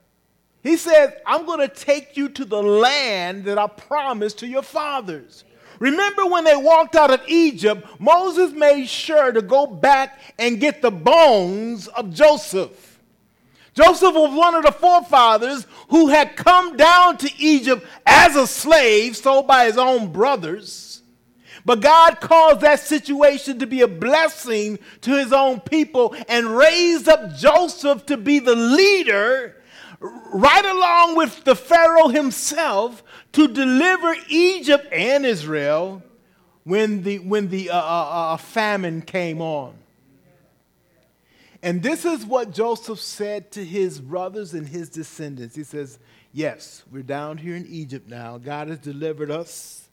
He 0.63 0.77
said, 0.77 1.21
I'm 1.25 1.45
going 1.45 1.59
to 1.59 1.67
take 1.67 2.15
you 2.15 2.29
to 2.29 2.45
the 2.45 2.63
land 2.63 3.43
that 3.43 3.57
I 3.57 3.67
promised 3.67 4.39
to 4.39 4.47
your 4.47 4.63
fathers. 4.63 5.43
Remember 5.79 6.25
when 6.25 6.43
they 6.43 6.55
walked 6.55 6.95
out 6.95 7.11
of 7.11 7.21
Egypt, 7.27 7.85
Moses 7.99 8.51
made 8.51 8.87
sure 8.87 9.31
to 9.31 9.41
go 9.41 9.67
back 9.67 10.19
and 10.39 10.59
get 10.59 10.81
the 10.81 10.91
bones 10.91 11.87
of 11.87 12.13
Joseph. 12.13 12.99
Joseph 13.73 14.15
was 14.15 14.33
one 14.33 14.55
of 14.55 14.63
the 14.63 14.71
forefathers 14.71 15.67
who 15.89 16.07
had 16.07 16.37
come 16.37 16.77
down 16.77 17.17
to 17.17 17.29
Egypt 17.37 17.85
as 18.05 18.35
a 18.35 18.47
slave, 18.47 19.17
sold 19.17 19.47
by 19.47 19.65
his 19.65 19.77
own 19.77 20.13
brothers. 20.13 21.01
But 21.65 21.81
God 21.81 22.21
caused 22.21 22.61
that 22.61 22.79
situation 22.79 23.59
to 23.59 23.67
be 23.67 23.81
a 23.81 23.87
blessing 23.87 24.79
to 25.01 25.17
his 25.17 25.33
own 25.33 25.59
people 25.59 26.15
and 26.29 26.55
raised 26.55 27.09
up 27.09 27.35
Joseph 27.35 28.05
to 28.05 28.17
be 28.17 28.39
the 28.39 28.55
leader, 28.55 29.61
right 29.99 30.65
along 30.65 31.15
with 31.15 31.43
the 31.43 31.55
Pharaoh 31.55 32.09
himself, 32.09 33.03
to 33.33 33.47
deliver 33.47 34.15
Egypt 34.29 34.87
and 34.91 35.25
Israel 35.25 36.03
when 36.63 37.03
the, 37.03 37.19
when 37.19 37.49
the 37.49 37.69
uh, 37.69 37.77
uh, 37.77 38.33
uh, 38.33 38.37
famine 38.37 39.01
came 39.01 39.41
on. 39.41 39.75
And 41.61 41.81
this 41.81 42.05
is 42.05 42.25
what 42.25 42.51
Joseph 42.51 42.99
said 42.99 43.51
to 43.53 43.65
his 43.65 43.99
brothers 43.99 44.53
and 44.53 44.67
his 44.67 44.89
descendants. 44.89 45.55
He 45.55 45.63
says, 45.63 45.97
Yes, 46.31 46.83
we're 46.91 47.01
down 47.01 47.37
here 47.37 47.55
in 47.55 47.65
Egypt 47.65 48.09
now. 48.09 48.37
God 48.37 48.67
has 48.67 48.77
delivered 48.77 49.31
us, 49.31 49.87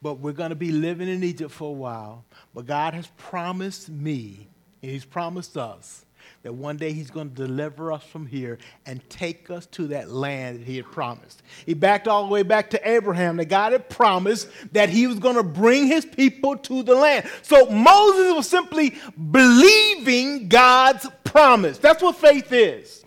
but 0.00 0.20
we're 0.20 0.32
going 0.32 0.50
to 0.50 0.56
be 0.56 0.70
living 0.70 1.08
in 1.08 1.24
Egypt 1.24 1.50
for 1.50 1.70
a 1.70 1.72
while. 1.72 2.24
But 2.54 2.66
God 2.66 2.94
has 2.94 3.08
promised 3.16 3.88
me, 3.88 4.48
and 4.80 4.92
He's 4.92 5.04
promised 5.04 5.56
us, 5.56 6.06
that 6.42 6.54
one 6.54 6.76
day 6.76 6.92
he's 6.92 7.10
going 7.10 7.30
to 7.30 7.34
deliver 7.34 7.92
us 7.92 8.04
from 8.04 8.26
here 8.26 8.58
and 8.86 9.06
take 9.10 9.50
us 9.50 9.66
to 9.66 9.88
that 9.88 10.10
land 10.10 10.60
that 10.60 10.66
he 10.66 10.76
had 10.76 10.86
promised. 10.86 11.42
He 11.66 11.74
backed 11.74 12.06
all 12.06 12.24
the 12.26 12.32
way 12.32 12.42
back 12.42 12.70
to 12.70 12.88
Abraham. 12.88 13.36
That 13.38 13.46
God 13.46 13.72
had 13.72 13.88
promised 13.88 14.48
that 14.72 14.88
he 14.88 15.06
was 15.06 15.18
going 15.18 15.36
to 15.36 15.42
bring 15.42 15.88
his 15.88 16.04
people 16.04 16.56
to 16.56 16.82
the 16.82 16.94
land. 16.94 17.28
So 17.42 17.66
Moses 17.66 18.34
was 18.34 18.48
simply 18.48 18.94
believing 19.30 20.48
God's 20.48 21.06
promise. 21.24 21.78
That's 21.78 22.02
what 22.02 22.16
faith 22.16 22.52
is. 22.52 23.04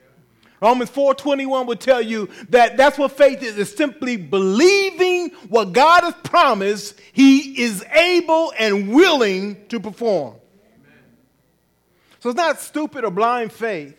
Romans 0.61 0.91
4:21 0.91 1.65
would 1.65 1.79
tell 1.79 2.01
you 2.01 2.29
that 2.49 2.77
that's 2.77 2.97
what 2.97 3.13
faith 3.13 3.41
is. 3.41 3.57
It's 3.57 3.75
simply 3.75 4.15
believing 4.15 5.29
what 5.49 5.73
God 5.73 6.03
has 6.03 6.13
promised 6.23 6.99
he 7.13 7.63
is 7.63 7.83
able 7.91 8.53
and 8.59 8.93
willing 8.93 9.65
to 9.69 9.79
perform. 9.79 10.35
So 12.21 12.29
it's 12.29 12.37
not 12.37 12.59
stupid 12.61 13.03
or 13.03 13.11
blind 13.11 13.51
faith. 13.51 13.97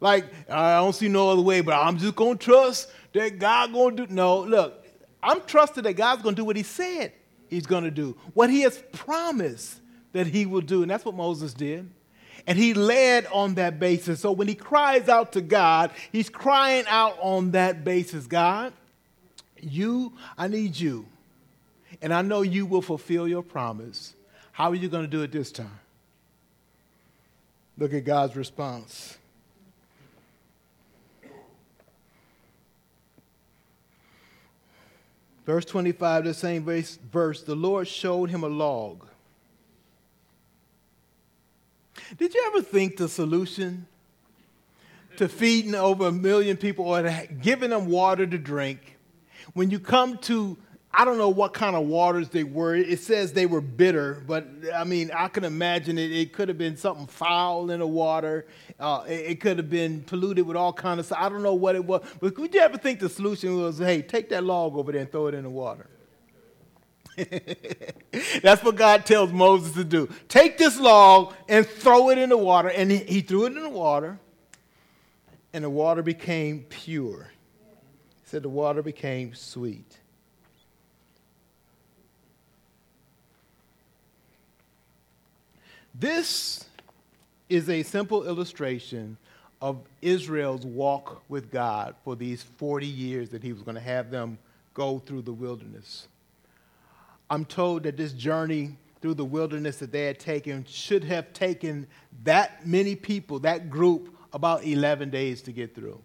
Like, 0.00 0.24
I 0.48 0.76
don't 0.76 0.94
see 0.94 1.08
no 1.08 1.30
other 1.30 1.42
way, 1.42 1.60
but 1.60 1.74
I'm 1.74 1.98
just 1.98 2.16
going 2.16 2.38
to 2.38 2.44
trust 2.44 2.90
that 3.12 3.38
God 3.38 3.72
going 3.72 3.96
to 3.98 4.06
do. 4.06 4.14
No, 4.14 4.40
look, 4.40 4.84
I'm 5.22 5.42
trusting 5.42 5.84
that 5.84 5.92
God's 5.94 6.22
going 6.22 6.34
to 6.34 6.40
do 6.40 6.44
what 6.44 6.56
he 6.56 6.62
said 6.62 7.12
he's 7.48 7.66
going 7.66 7.84
to 7.84 7.90
do, 7.90 8.16
what 8.32 8.48
he 8.48 8.62
has 8.62 8.82
promised 8.92 9.78
that 10.12 10.26
he 10.26 10.46
will 10.46 10.62
do. 10.62 10.82
And 10.82 10.90
that's 10.90 11.04
what 11.04 11.14
Moses 11.14 11.52
did. 11.52 11.88
And 12.46 12.58
he 12.58 12.74
led 12.74 13.26
on 13.26 13.54
that 13.54 13.78
basis. 13.78 14.20
So 14.20 14.32
when 14.32 14.48
he 14.48 14.54
cries 14.54 15.08
out 15.08 15.32
to 15.32 15.42
God, 15.42 15.90
he's 16.10 16.30
crying 16.30 16.84
out 16.88 17.18
on 17.20 17.52
that 17.52 17.84
basis 17.84 18.26
God, 18.26 18.72
you, 19.60 20.14
I 20.36 20.48
need 20.48 20.76
you. 20.76 21.06
And 22.00 22.12
I 22.12 22.22
know 22.22 22.40
you 22.40 22.66
will 22.66 22.82
fulfill 22.82 23.28
your 23.28 23.42
promise. 23.42 24.14
How 24.50 24.70
are 24.70 24.74
you 24.74 24.88
going 24.88 25.04
to 25.04 25.10
do 25.10 25.22
it 25.22 25.30
this 25.30 25.52
time? 25.52 25.78
Look 27.78 27.94
at 27.94 28.04
God's 28.04 28.36
response. 28.36 29.18
Verse 35.44 35.64
25, 35.64 36.24
the 36.24 36.34
same 36.34 36.64
verse, 36.64 37.42
the 37.42 37.56
Lord 37.56 37.88
showed 37.88 38.30
him 38.30 38.44
a 38.44 38.48
log. 38.48 39.06
Did 42.16 42.34
you 42.34 42.44
ever 42.46 42.62
think 42.62 42.96
the 42.96 43.08
solution 43.08 43.86
to 45.16 45.28
feeding 45.28 45.74
over 45.74 46.06
a 46.06 46.12
million 46.12 46.56
people 46.56 46.86
or 46.86 47.26
giving 47.40 47.70
them 47.70 47.86
water 47.86 48.26
to 48.26 48.38
drink, 48.38 48.98
when 49.54 49.70
you 49.70 49.78
come 49.78 50.18
to 50.18 50.56
I 50.94 51.06
don't 51.06 51.16
know 51.16 51.30
what 51.30 51.54
kind 51.54 51.74
of 51.74 51.86
waters 51.86 52.28
they 52.28 52.44
were. 52.44 52.74
It 52.74 53.00
says 53.00 53.32
they 53.32 53.46
were 53.46 53.62
bitter, 53.62 54.22
but 54.26 54.46
I 54.74 54.84
mean, 54.84 55.10
I 55.14 55.28
can 55.28 55.42
imagine 55.44 55.96
it. 55.96 56.12
It 56.12 56.34
could 56.34 56.48
have 56.48 56.58
been 56.58 56.76
something 56.76 57.06
foul 57.06 57.70
in 57.70 57.80
the 57.80 57.86
water. 57.86 58.46
Uh, 58.78 59.04
it, 59.08 59.30
it, 59.30 59.40
could 59.40 59.56
have 59.56 59.70
been 59.70 60.02
polluted 60.02 60.46
with 60.46 60.56
all 60.56 60.72
kinds 60.72 61.00
of 61.00 61.06
stuff. 61.06 61.18
I 61.18 61.30
don't 61.30 61.42
know 61.42 61.54
what 61.54 61.76
it 61.76 61.84
was. 61.84 62.02
But 62.20 62.36
would 62.36 62.52
you 62.52 62.60
ever 62.60 62.76
think 62.76 63.00
the 63.00 63.08
solution 63.08 63.58
was, 63.58 63.78
hey, 63.78 64.02
take 64.02 64.28
that 64.30 64.44
log 64.44 64.76
over 64.76 64.92
there 64.92 65.00
and 65.00 65.10
throw 65.10 65.28
it 65.28 65.34
in 65.34 65.44
the 65.44 65.50
water? 65.50 65.86
That's 68.42 68.62
what 68.62 68.76
God 68.76 69.06
tells 69.06 69.32
Moses 69.32 69.72
to 69.74 69.84
do. 69.84 70.10
Take 70.28 70.58
this 70.58 70.78
log 70.78 71.34
and 71.48 71.66
throw 71.66 72.10
it 72.10 72.18
in 72.18 72.28
the 72.28 72.36
water. 72.36 72.68
And 72.68 72.90
he, 72.90 72.98
he 72.98 73.20
threw 73.22 73.44
it 73.46 73.56
in 73.56 73.62
the 73.62 73.70
water, 73.70 74.18
and 75.54 75.64
the 75.64 75.70
water 75.70 76.02
became 76.02 76.66
pure. 76.68 77.30
He 78.24 78.28
said 78.28 78.42
the 78.42 78.50
water 78.50 78.82
became 78.82 79.34
sweet. 79.34 79.98
This 86.02 86.64
is 87.48 87.68
a 87.68 87.84
simple 87.84 88.26
illustration 88.26 89.16
of 89.60 89.78
Israel's 90.00 90.66
walk 90.66 91.22
with 91.28 91.48
God 91.52 91.94
for 92.02 92.16
these 92.16 92.42
40 92.42 92.88
years 92.88 93.28
that 93.28 93.44
he 93.44 93.52
was 93.52 93.62
going 93.62 93.76
to 93.76 93.80
have 93.80 94.10
them 94.10 94.36
go 94.74 94.98
through 94.98 95.22
the 95.22 95.32
wilderness. 95.32 96.08
I'm 97.30 97.44
told 97.44 97.84
that 97.84 97.96
this 97.96 98.12
journey 98.14 98.74
through 99.00 99.14
the 99.14 99.24
wilderness 99.24 99.76
that 99.76 99.92
they 99.92 100.06
had 100.06 100.18
taken 100.18 100.64
should 100.64 101.04
have 101.04 101.32
taken 101.34 101.86
that 102.24 102.66
many 102.66 102.96
people, 102.96 103.38
that 103.38 103.70
group, 103.70 104.12
about 104.32 104.64
11 104.64 105.08
days 105.10 105.40
to 105.42 105.52
get 105.52 105.72
through. 105.72 106.00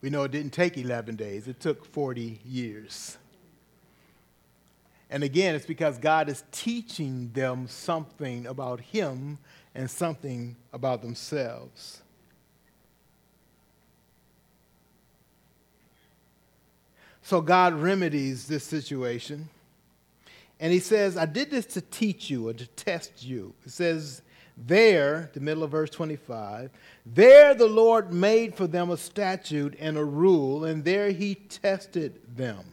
We 0.00 0.08
know 0.08 0.22
it 0.22 0.30
didn't 0.30 0.54
take 0.54 0.78
11 0.78 1.16
days, 1.16 1.48
it 1.48 1.60
took 1.60 1.84
40 1.84 2.40
years. 2.46 3.18
And 5.12 5.22
again, 5.22 5.54
it's 5.54 5.66
because 5.66 5.98
God 5.98 6.30
is 6.30 6.42
teaching 6.52 7.30
them 7.34 7.68
something 7.68 8.46
about 8.46 8.80
Him 8.80 9.36
and 9.74 9.90
something 9.90 10.56
about 10.72 11.02
themselves. 11.02 12.00
So 17.20 17.42
God 17.42 17.74
remedies 17.74 18.48
this 18.48 18.64
situation. 18.64 19.50
And 20.58 20.72
He 20.72 20.80
says, 20.80 21.18
I 21.18 21.26
did 21.26 21.50
this 21.50 21.66
to 21.66 21.82
teach 21.82 22.30
you 22.30 22.48
or 22.48 22.54
to 22.54 22.66
test 22.68 23.22
you. 23.22 23.52
It 23.66 23.70
says, 23.70 24.22
there, 24.56 25.30
the 25.34 25.40
middle 25.40 25.62
of 25.62 25.72
verse 25.72 25.90
25, 25.90 26.70
there 27.04 27.52
the 27.52 27.66
Lord 27.66 28.14
made 28.14 28.54
for 28.54 28.66
them 28.66 28.90
a 28.90 28.96
statute 28.96 29.76
and 29.78 29.98
a 29.98 30.04
rule, 30.04 30.64
and 30.64 30.82
there 30.82 31.10
He 31.10 31.34
tested 31.34 32.18
them. 32.34 32.64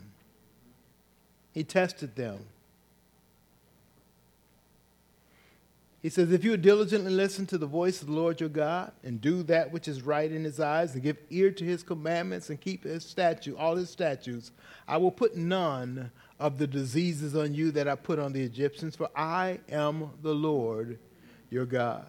He 1.59 1.65
tested 1.65 2.15
them. 2.15 2.39
He 6.01 6.07
says, 6.07 6.31
If 6.31 6.45
you 6.45 6.55
diligently 6.55 7.11
listen 7.11 7.45
to 7.47 7.57
the 7.57 7.65
voice 7.65 8.01
of 8.01 8.07
the 8.07 8.13
Lord 8.13 8.39
your 8.39 8.47
God 8.47 8.93
and 9.03 9.19
do 9.19 9.43
that 9.43 9.73
which 9.73 9.89
is 9.89 10.01
right 10.01 10.31
in 10.31 10.45
his 10.45 10.61
eyes 10.61 10.93
and 10.93 11.03
give 11.03 11.17
ear 11.29 11.51
to 11.51 11.65
his 11.65 11.83
commandments 11.83 12.49
and 12.49 12.61
keep 12.61 12.85
his 12.85 13.03
statute, 13.03 13.57
all 13.57 13.75
his 13.75 13.89
statutes, 13.89 14.53
I 14.87 14.95
will 14.95 15.11
put 15.11 15.35
none 15.35 16.11
of 16.39 16.59
the 16.59 16.65
diseases 16.65 17.35
on 17.35 17.53
you 17.53 17.71
that 17.71 17.89
I 17.89 17.95
put 17.95 18.19
on 18.19 18.31
the 18.31 18.41
Egyptians, 18.41 18.95
for 18.95 19.09
I 19.13 19.59
am 19.67 20.11
the 20.21 20.33
Lord 20.33 20.97
your 21.49 21.65
God. 21.65 22.07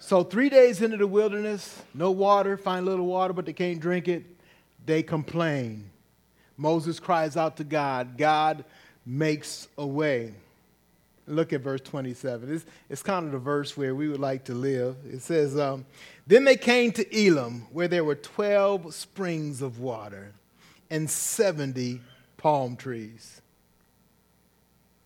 So, 0.00 0.22
three 0.22 0.50
days 0.50 0.82
into 0.82 0.98
the 0.98 1.06
wilderness, 1.06 1.82
no 1.94 2.10
water, 2.10 2.58
find 2.58 2.86
a 2.86 2.90
little 2.90 3.06
water, 3.06 3.32
but 3.32 3.46
they 3.46 3.54
can't 3.54 3.80
drink 3.80 4.06
it. 4.06 4.26
They 4.84 5.02
complain. 5.02 5.92
Moses 6.56 6.98
cries 7.00 7.36
out 7.36 7.56
to 7.58 7.64
God. 7.64 8.16
God 8.16 8.64
makes 9.04 9.68
a 9.76 9.86
way. 9.86 10.34
Look 11.26 11.52
at 11.52 11.60
verse 11.60 11.80
27. 11.80 12.54
It's, 12.54 12.64
it's 12.88 13.02
kind 13.02 13.26
of 13.26 13.32
the 13.32 13.38
verse 13.38 13.76
where 13.76 13.94
we 13.94 14.08
would 14.08 14.20
like 14.20 14.44
to 14.44 14.54
live. 14.54 14.96
It 15.10 15.22
says, 15.22 15.58
um, 15.58 15.84
Then 16.26 16.44
they 16.44 16.56
came 16.56 16.92
to 16.92 17.26
Elim, 17.26 17.66
where 17.72 17.88
there 17.88 18.04
were 18.04 18.14
12 18.14 18.94
springs 18.94 19.60
of 19.60 19.80
water 19.80 20.32
and 20.88 21.10
70 21.10 22.00
palm 22.36 22.76
trees. 22.76 23.40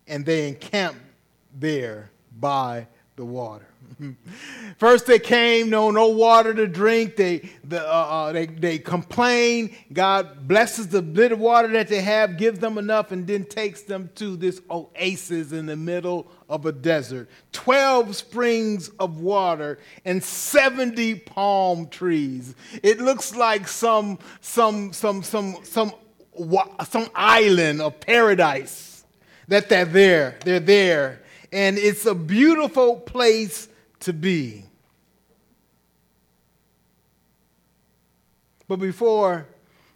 And 0.07 0.27
they 0.27 0.49
encamped 0.49 1.01
there 1.59 2.11
by 2.39 2.87
the 3.17 3.25
water. 3.25 3.70
First 4.79 5.07
they 5.07 5.19
came, 5.19 5.71
no, 5.71 5.91
no 5.91 6.09
water 6.09 6.55
to 6.55 6.67
drink. 6.67 7.17
They, 7.17 7.51
the, 7.65 7.83
uh, 7.83 7.91
uh, 7.91 8.33
they, 8.33 8.47
they 8.47 8.79
complain. 8.79 9.75
God 9.93 10.47
blesses 10.49 10.89
the 10.89 11.03
bit 11.03 11.33
of 11.33 11.39
water 11.39 11.69
that 11.69 11.89
they 11.89 12.01
have, 12.01 12.37
gives 12.37 12.59
them 12.59 12.79
enough, 12.79 13.13
and 13.13 13.27
then 13.27 13.45
takes 13.45 13.83
them 13.83 14.11
to 14.17 14.37
this 14.37 14.61
oasis 14.71 15.53
in 15.53 15.67
the 15.67 15.77
middle 15.77 16.31
of 16.49 16.67
a 16.67 16.73
desert. 16.73 17.29
Twelve 17.53 18.17
springs 18.17 18.89
of 18.99 19.21
water 19.21 19.79
and 20.05 20.23
70 20.23 21.17
palm 21.17 21.89
trees. 21.89 22.55
It 22.83 23.01
looks 23.01 23.35
like 23.35 23.69
some, 23.69 24.19
some, 24.41 24.93
some, 24.93 25.23
some, 25.23 25.57
some, 25.63 25.93
some 26.87 27.11
island 27.15 27.83
of 27.83 28.01
paradise 28.01 29.05
that 29.49 29.69
they're 29.69 29.85
there. 29.85 30.39
They're 30.45 30.61
there. 30.61 31.23
And 31.53 31.77
it's 31.77 32.07
a 32.07 32.15
beautiful 32.15 32.97
place 32.97 33.69
to 34.01 34.13
be. 34.13 34.65
But 38.67 38.77
before 38.77 39.47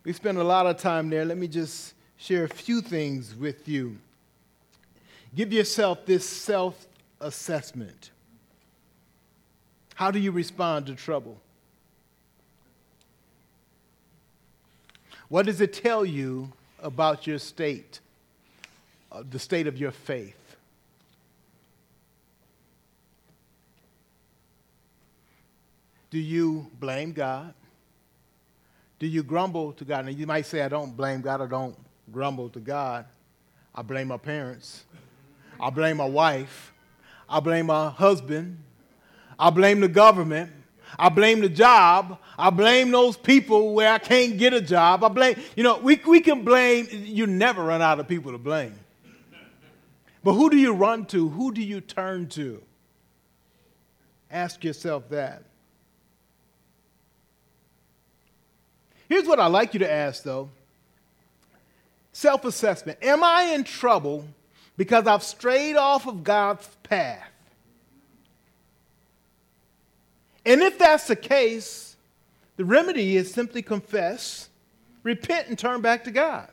we 0.04 0.12
spend 0.12 0.38
a 0.38 0.44
lot 0.44 0.66
of 0.66 0.78
time 0.78 1.08
there, 1.08 1.24
let 1.24 1.38
me 1.38 1.48
just 1.48 1.94
share 2.16 2.44
a 2.44 2.48
few 2.48 2.80
things 2.80 3.34
with 3.34 3.68
you. 3.68 3.98
Give 5.34 5.52
yourself 5.52 6.06
this 6.06 6.28
self 6.28 6.86
assessment. 7.20 8.10
How 9.94 10.10
do 10.10 10.18
you 10.18 10.32
respond 10.32 10.86
to 10.86 10.94
trouble? 10.94 11.40
What 15.28 15.46
does 15.46 15.60
it 15.60 15.72
tell 15.72 16.04
you 16.04 16.52
about 16.80 17.26
your 17.26 17.38
state, 17.38 18.00
uh, 19.10 19.22
the 19.28 19.38
state 19.38 19.66
of 19.66 19.78
your 19.78 19.90
faith? 19.90 20.43
Do 26.14 26.20
you 26.20 26.70
blame 26.78 27.10
God? 27.10 27.54
Do 29.00 29.06
you 29.08 29.24
grumble 29.24 29.72
to 29.72 29.84
God? 29.84 30.06
And 30.06 30.16
you 30.16 30.28
might 30.28 30.46
say, 30.46 30.62
I 30.62 30.68
don't 30.68 30.96
blame 30.96 31.22
God, 31.22 31.40
I 31.40 31.46
don't 31.46 31.76
grumble 32.12 32.48
to 32.50 32.60
God. 32.60 33.06
I 33.74 33.82
blame 33.82 34.06
my 34.06 34.16
parents. 34.16 34.84
I 35.58 35.70
blame 35.70 35.96
my 35.96 36.08
wife. 36.08 36.72
I 37.28 37.40
blame 37.40 37.66
my 37.66 37.90
husband. 37.90 38.58
I 39.36 39.50
blame 39.50 39.80
the 39.80 39.88
government. 39.88 40.52
I 40.96 41.08
blame 41.08 41.40
the 41.40 41.48
job. 41.48 42.20
I 42.38 42.50
blame 42.50 42.92
those 42.92 43.16
people 43.16 43.74
where 43.74 43.92
I 43.92 43.98
can't 43.98 44.38
get 44.38 44.54
a 44.54 44.60
job. 44.60 45.02
I 45.02 45.08
blame, 45.08 45.36
you 45.56 45.64
know, 45.64 45.78
we, 45.78 46.00
we 46.06 46.20
can 46.20 46.44
blame, 46.44 46.86
you 46.92 47.26
never 47.26 47.64
run 47.64 47.82
out 47.82 47.98
of 47.98 48.06
people 48.06 48.30
to 48.30 48.38
blame. 48.38 48.78
But 50.22 50.34
who 50.34 50.48
do 50.48 50.58
you 50.58 50.74
run 50.74 51.06
to? 51.06 51.28
Who 51.28 51.50
do 51.50 51.60
you 51.60 51.80
turn 51.80 52.28
to? 52.28 52.62
Ask 54.30 54.62
yourself 54.62 55.08
that. 55.08 55.42
Here's 59.14 59.28
what 59.28 59.38
I'd 59.38 59.46
like 59.46 59.74
you 59.74 59.78
to 59.78 59.88
ask, 59.88 60.24
though 60.24 60.48
self 62.12 62.44
assessment. 62.44 62.98
Am 63.00 63.22
I 63.22 63.52
in 63.54 63.62
trouble 63.62 64.26
because 64.76 65.06
I've 65.06 65.22
strayed 65.22 65.76
off 65.76 66.08
of 66.08 66.24
God's 66.24 66.66
path? 66.82 67.30
And 70.44 70.62
if 70.62 70.80
that's 70.80 71.06
the 71.06 71.14
case, 71.14 71.94
the 72.56 72.64
remedy 72.64 73.16
is 73.16 73.32
simply 73.32 73.62
confess, 73.62 74.48
repent, 75.04 75.46
and 75.46 75.56
turn 75.56 75.80
back 75.80 76.02
to 76.04 76.10
God. 76.10 76.48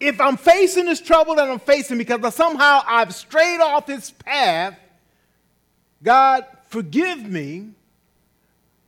If 0.00 0.18
I'm 0.18 0.38
facing 0.38 0.86
this 0.86 1.02
trouble 1.02 1.34
that 1.34 1.50
I'm 1.50 1.58
facing 1.58 1.98
because 1.98 2.34
somehow 2.34 2.80
I've 2.86 3.14
strayed 3.14 3.60
off 3.60 3.86
His 3.86 4.12
path, 4.12 4.78
God, 6.02 6.46
forgive 6.68 7.22
me. 7.22 7.72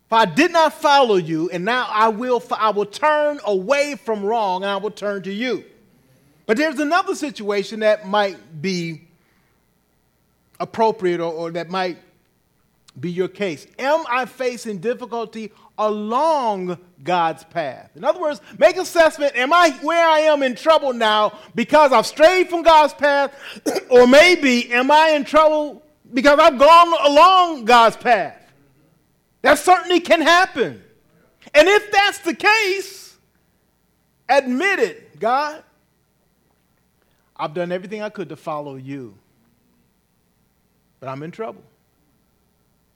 For 0.09 0.17
I 0.17 0.25
did 0.25 0.53
not 0.53 0.73
follow 0.73 1.17
you, 1.17 1.51
and 1.51 1.65
now 1.65 1.87
I 1.91 2.09
will, 2.09 2.43
I 2.57 2.71
will 2.71 2.87
turn 2.87 3.41
away 3.45 3.95
from 3.95 4.25
wrong 4.25 4.63
and 4.63 4.71
I 4.71 4.77
will 4.77 4.91
turn 4.91 5.23
to 5.25 5.33
you. 5.33 5.65
But 6.47 6.57
there's 6.57 6.79
another 6.79 7.15
situation 7.15 7.81
that 7.81 8.07
might 8.09 8.63
be 8.63 9.03
appropriate 10.59 11.21
or, 11.21 11.33
or 11.33 11.51
that 11.53 11.69
might 11.69 11.99
be 12.99 13.11
your 13.11 13.29
case? 13.29 13.67
Am 13.79 14.05
I 14.09 14.25
facing 14.25 14.79
difficulty 14.79 15.53
along 15.77 16.79
God's 17.03 17.45
path? 17.45 17.91
In 17.95 18.05
other 18.05 18.21
words, 18.21 18.41
make 18.59 18.77
assessment 18.77 19.37
am 19.37 19.53
I 19.53 19.71
where 19.83 20.07
I 20.07 20.21
am 20.21 20.43
in 20.43 20.55
trouble 20.55 20.93
now 20.93 21.39
because 21.55 21.93
I've 21.93 22.07
strayed 22.07 22.49
from 22.49 22.63
God's 22.63 22.95
path? 22.95 23.35
or 23.91 24.07
maybe 24.07 24.73
am 24.73 24.91
I 24.91 25.11
in 25.11 25.25
trouble 25.25 25.83
because 26.13 26.39
I've 26.39 26.59
gone 26.59 27.13
along 27.13 27.65
God's 27.65 27.97
path? 27.97 28.38
That 29.43 29.59
certainly 29.59 30.01
can 30.01 30.21
happen. 30.21 30.83
And 31.55 31.69
if 31.69 31.91
that's 31.91 32.19
the 32.19 32.35
case, 32.35 33.17
admit 34.29 34.79
it, 34.81 35.21
God. 35.21 35.63
I've 37.37 37.55
done 37.55 37.71
everything 37.71 38.03
I 38.03 38.09
could 38.09 38.31
to 38.31 38.37
follow 38.37 38.75
you, 38.75 39.15
but 40.99 41.09
I'm 41.09 41.23
in 41.23 41.31
trouble 41.31 41.63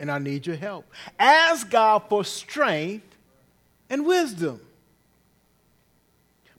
and 0.00 0.10
I 0.10 0.18
need 0.18 0.48
your 0.48 0.56
help. 0.56 0.84
Ask 1.16 1.70
God 1.70 2.02
for 2.08 2.24
strength 2.24 3.06
and 3.88 4.04
wisdom. 4.04 4.60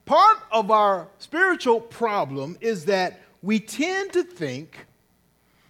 Part 0.06 0.38
of 0.50 0.72
our 0.72 1.08
spiritual 1.19 1.82
problem 1.82 2.58
is 2.62 2.86
that 2.86 3.19
we 3.41 3.60
tend 3.60 4.13
to 4.13 4.24
think 4.24 4.86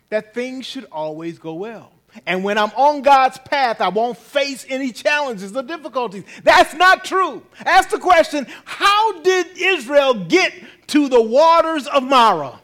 that 0.09 0.35
things 0.35 0.67
should 0.67 0.85
always 0.91 1.39
go 1.39 1.55
well. 1.55 1.91
And 2.25 2.43
when 2.43 2.57
I'm 2.57 2.71
on 2.75 3.01
God's 3.01 3.37
path, 3.39 3.81
I 3.81 3.89
won't 3.89 4.17
face 4.17 4.65
any 4.69 4.91
challenges 4.91 5.55
or 5.55 5.63
difficulties. 5.63 6.23
That's 6.43 6.73
not 6.73 7.03
true. 7.03 7.43
Ask 7.65 7.89
the 7.89 7.99
question 7.99 8.47
how 8.65 9.21
did 9.21 9.47
Israel 9.57 10.13
get 10.13 10.53
to 10.87 11.09
the 11.09 11.21
waters 11.21 11.87
of 11.87 12.03
Marah? 12.03 12.59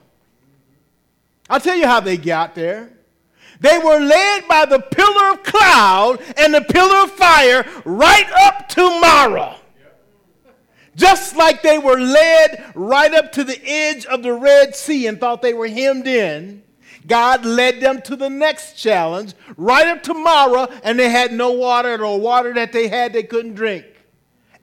I'll 1.50 1.60
tell 1.60 1.76
you 1.76 1.88
how 1.88 2.00
they 2.00 2.18
got 2.18 2.54
there. 2.54 2.92
They 3.60 3.78
were 3.78 4.00
led 4.00 4.48
by 4.48 4.66
the 4.66 4.80
pillar 4.80 5.34
of 5.34 5.44
cloud 5.44 6.20
and 6.38 6.54
the 6.54 6.62
pillar 6.62 7.04
of 7.04 7.12
fire 7.12 7.66
right 7.84 8.30
up 8.44 8.70
to 8.70 8.82
Marah. 9.02 9.56
Just 10.96 11.36
like 11.36 11.62
they 11.62 11.78
were 11.78 12.00
led 12.00 12.72
right 12.76 13.14
up 13.14 13.32
to 13.34 13.44
the 13.44 13.60
edge 13.66 14.06
of 14.06 14.22
the 14.22 14.34
Red 14.34 14.76
Sea 14.76 15.08
and 15.08 15.20
thought 15.20 15.42
they 15.42 15.54
were 15.54 15.68
hemmed 15.68 16.08
in, 16.08 16.62
God 17.10 17.44
led 17.44 17.82
them 17.82 18.02
to 18.04 18.16
the 18.16 18.30
next 18.30 18.76
challenge, 18.76 19.34
right 19.58 19.88
up 19.88 20.04
to 20.04 20.14
Marah, 20.14 20.70
and 20.84 20.98
they 20.98 21.10
had 21.10 21.34
no 21.34 21.52
water, 21.52 22.06
or 22.06 22.20
water 22.20 22.54
that 22.54 22.72
they 22.72 22.88
had 22.88 23.12
they 23.12 23.24
couldn't 23.24 23.56
drink. 23.56 23.86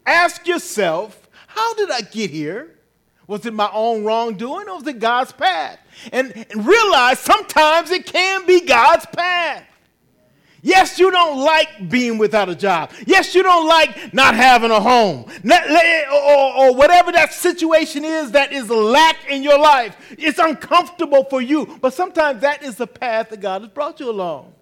Ask 0.07 0.47
yourself, 0.47 1.29
how 1.49 1.75
did 1.75 1.91
I 1.91 2.01
get 2.01 2.31
here? 2.31 2.79
Was 3.27 3.45
it 3.45 3.53
my 3.53 3.69
own 3.73 4.05
wrongdoing 4.05 4.69
or 4.69 4.77
was 4.77 4.87
it 4.87 5.01
God's 5.01 5.33
path? 5.33 5.79
And, 6.13 6.33
and 6.51 6.67
realize 6.67 7.19
sometimes 7.19 7.91
it 7.91 8.07
can 8.07 8.47
be 8.47 8.61
God's 8.61 9.07
path. 9.07 9.65
Yes, 10.67 10.99
you 10.99 11.13
don't 11.13 11.39
like 11.39 11.89
being 11.89 12.19
without 12.19 12.49
a 12.49 12.55
job. 12.57 12.91
Yes, 13.07 13.37
you 13.37 13.45
don't 13.45 13.69
like 13.69 14.13
not 14.13 14.35
having 14.35 14.73
a 14.73 14.81
home. 14.81 15.27
Not, 15.45 15.63
or, 15.71 16.57
or, 16.57 16.75
whatever 16.75 17.13
that 17.13 17.33
situation 17.33 18.05
is 18.05 18.33
that 18.33 18.53
is 18.53 18.69
lack 18.69 19.31
in 19.31 19.45
your 19.45 19.61
life. 19.61 19.97
It's 20.19 20.41
uncomfortable 20.41 21.23
for 21.31 21.41
you. 21.41 21.79
But 21.81 21.95
sometimes 21.95 22.41
that 22.41 22.65
is 22.65 22.75
the 22.75 22.89
path 22.89 23.29
that 23.29 23.39
God 23.39 23.63
has 23.63 23.71
brought 23.71 24.01
you 24.01 24.11
along. 24.11 24.55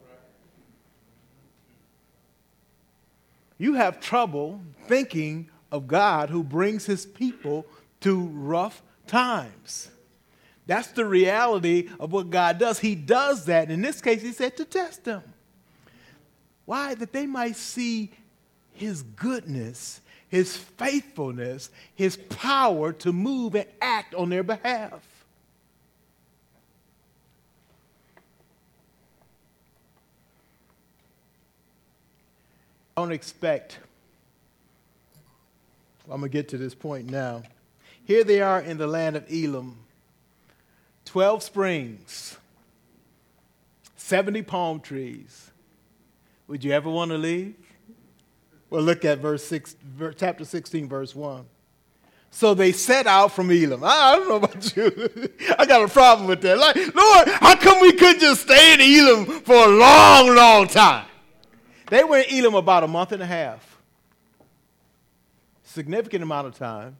You 3.57 3.73
have 3.73 3.99
trouble 3.99 4.61
thinking 4.87 5.49
of 5.73 5.89
God 5.89 6.29
who 6.29 6.45
brings 6.45 6.85
his 6.85 7.07
people 7.07 7.65
to 8.01 8.27
rough 8.27 8.83
times. 9.07 9.89
That's 10.67 10.89
the 10.89 11.07
reality 11.07 11.89
of 11.99 12.13
what 12.13 12.29
God 12.29 12.59
does. 12.59 12.79
He 12.79 12.95
does 12.95 13.47
that. 13.47 13.71
In 13.71 13.81
this 13.81 14.03
case, 14.03 14.21
He 14.21 14.33
said 14.33 14.59
to 14.59 14.67
test 14.67 15.05
them. 15.05 15.23
Why? 16.67 16.95
That 16.95 17.13
they 17.13 17.27
might 17.27 17.57
see 17.57 18.11
His 18.73 19.03
goodness, 19.03 20.01
His 20.29 20.57
faithfulness, 20.57 21.71
His 21.95 22.17
power 22.17 22.93
to 22.95 23.13
move 23.13 23.55
and 23.55 23.69
act 23.81 24.15
on 24.15 24.31
their 24.31 24.43
behalf. 24.43 25.01
I 32.97 33.01
Don't 33.01 33.13
expect. 33.13 33.79
I'm 36.05 36.21
going 36.21 36.23
to 36.23 36.29
get 36.29 36.49
to 36.51 36.59
this 36.59 36.75
point 36.75 37.11
now. 37.11 37.43
Here 38.05 38.25
they 38.25 38.41
are 38.41 38.61
in 38.61 38.77
the 38.77 38.87
land 38.87 39.17
of 39.17 39.25
Elim, 39.33 39.79
12 41.07 41.43
springs, 41.43 42.37
70 43.97 44.43
palm 44.43 44.81
trees. 44.81 45.51
Would 46.49 46.65
you 46.65 46.73
ever 46.73 46.91
want 46.91 47.11
to 47.11 47.19
leave? 47.19 47.55
Well, 48.71 48.83
look 48.83 49.05
at 49.05 49.19
verse 49.19 49.45
six, 49.45 49.77
chapter 50.17 50.45
16, 50.45 50.89
verse 50.89 51.15
1. 51.15 51.45
So 52.31 52.55
they 52.55 52.73
set 52.73 53.07
out 53.07 53.31
from 53.33 53.51
Elim. 53.51 53.83
I, 53.85 54.17
don't 54.17 54.29
know 54.29 54.37
about 54.37 54.77
you. 54.77 55.31
I 55.57 55.67
got 55.67 55.83
a 55.83 55.89
problem 55.89 56.29
with 56.29 56.41
that. 56.43 56.59
Like, 56.59 56.77
Lord, 56.77 57.29
how 57.29 57.55
come 57.57 57.81
we 57.81 57.93
couldn't 57.93 58.21
just 58.21 58.43
stay 58.43 58.75
in 58.75 58.81
Elim 58.81 59.41
for 59.43 59.55
a 59.55 59.69
long, 59.69 60.35
long 60.35 60.67
time? 60.67 61.07
They 61.89 62.03
were 62.03 62.19
in 62.19 62.25
Elim 62.39 62.55
about 62.55 62.83
a 62.83 62.89
month 62.89 63.13
and 63.13 63.23
a 63.23 63.27
half. 63.27 63.79
Significant 65.63 66.23
amount 66.23 66.49
of 66.49 66.57
time 66.57 66.97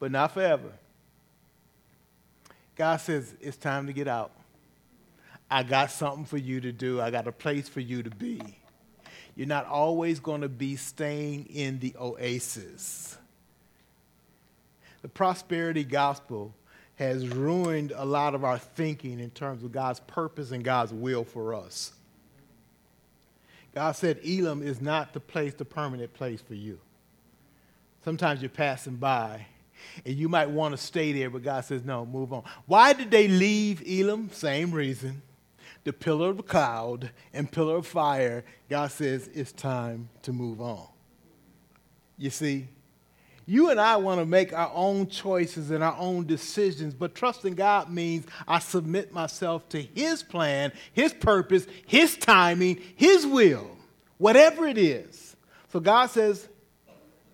but 0.00 0.10
not 0.10 0.32
forever. 0.32 0.72
God 2.74 2.96
says, 2.96 3.34
It's 3.40 3.58
time 3.58 3.86
to 3.86 3.92
get 3.92 4.08
out. 4.08 4.32
I 5.50 5.62
got 5.64 5.90
something 5.90 6.24
for 6.24 6.38
you 6.38 6.60
to 6.60 6.72
do, 6.72 7.00
I 7.00 7.10
got 7.10 7.26
a 7.26 7.32
place 7.32 7.68
for 7.68 7.80
you 7.80 8.02
to 8.02 8.10
be. 8.10 8.40
You're 9.34 9.48
not 9.48 9.66
always 9.66 10.20
going 10.20 10.42
to 10.42 10.48
be 10.48 10.76
staying 10.76 11.46
in 11.46 11.78
the 11.78 11.94
oasis. 11.98 13.16
The 15.02 15.08
prosperity 15.08 15.84
gospel 15.84 16.54
has 16.96 17.26
ruined 17.26 17.92
a 17.96 18.04
lot 18.04 18.34
of 18.34 18.44
our 18.44 18.58
thinking 18.58 19.18
in 19.18 19.30
terms 19.30 19.64
of 19.64 19.72
God's 19.72 20.00
purpose 20.00 20.50
and 20.50 20.62
God's 20.62 20.92
will 20.92 21.24
for 21.24 21.54
us. 21.54 21.92
God 23.74 23.92
said 23.92 24.20
Elim 24.24 24.62
is 24.62 24.80
not 24.80 25.14
the 25.14 25.20
place, 25.20 25.54
the 25.54 25.64
permanent 25.64 26.12
place 26.12 26.42
for 26.42 26.54
you. 26.54 26.78
Sometimes 28.04 28.42
you're 28.42 28.50
passing 28.50 28.96
by 28.96 29.46
and 30.04 30.14
you 30.14 30.28
might 30.28 30.50
want 30.50 30.72
to 30.72 30.78
stay 30.78 31.12
there, 31.12 31.30
but 31.30 31.42
God 31.42 31.64
says, 31.64 31.84
no, 31.84 32.04
move 32.04 32.32
on. 32.32 32.42
Why 32.66 32.92
did 32.92 33.10
they 33.10 33.28
leave 33.28 33.82
Elim? 33.86 34.30
Same 34.32 34.70
reason. 34.70 35.22
The 35.84 35.92
pillar 35.92 36.30
of 36.30 36.46
cloud 36.46 37.10
and 37.32 37.50
pillar 37.50 37.76
of 37.76 37.86
fire. 37.86 38.44
God 38.68 38.90
says, 38.90 39.28
it's 39.32 39.52
time 39.52 40.10
to 40.22 40.32
move 40.32 40.60
on. 40.60 40.86
You 42.18 42.30
see, 42.30 42.68
you 43.46 43.70
and 43.70 43.80
I 43.80 43.96
want 43.96 44.20
to 44.20 44.26
make 44.26 44.52
our 44.52 44.70
own 44.74 45.08
choices 45.08 45.70
and 45.70 45.82
our 45.82 45.96
own 45.98 46.26
decisions, 46.26 46.94
but 46.94 47.14
trusting 47.14 47.54
God 47.54 47.90
means 47.90 48.26
I 48.46 48.58
submit 48.58 49.12
myself 49.12 49.68
to 49.70 49.82
His 49.82 50.22
plan, 50.22 50.70
His 50.92 51.12
purpose, 51.12 51.66
His 51.86 52.16
timing, 52.16 52.80
His 52.94 53.26
will, 53.26 53.76
whatever 54.18 54.66
it 54.66 54.78
is. 54.78 55.34
So 55.72 55.80
God 55.80 56.10
says, 56.10 56.46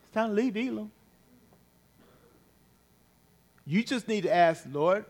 it's 0.03 0.13
time 0.15 0.31
to 0.31 0.35
leave 0.35 0.57
Elim. 0.57 0.91
You 3.67 3.83
just 3.83 4.07
need 4.07 4.23
to 4.23 4.35
ask, 4.35 4.65
Lord, 4.71 5.05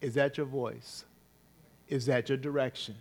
is 0.00 0.14
that 0.14 0.36
your 0.36 0.46
voice? 0.46 1.04
Is 1.90 2.06
that 2.06 2.28
your 2.28 2.38
direction? 2.38 2.94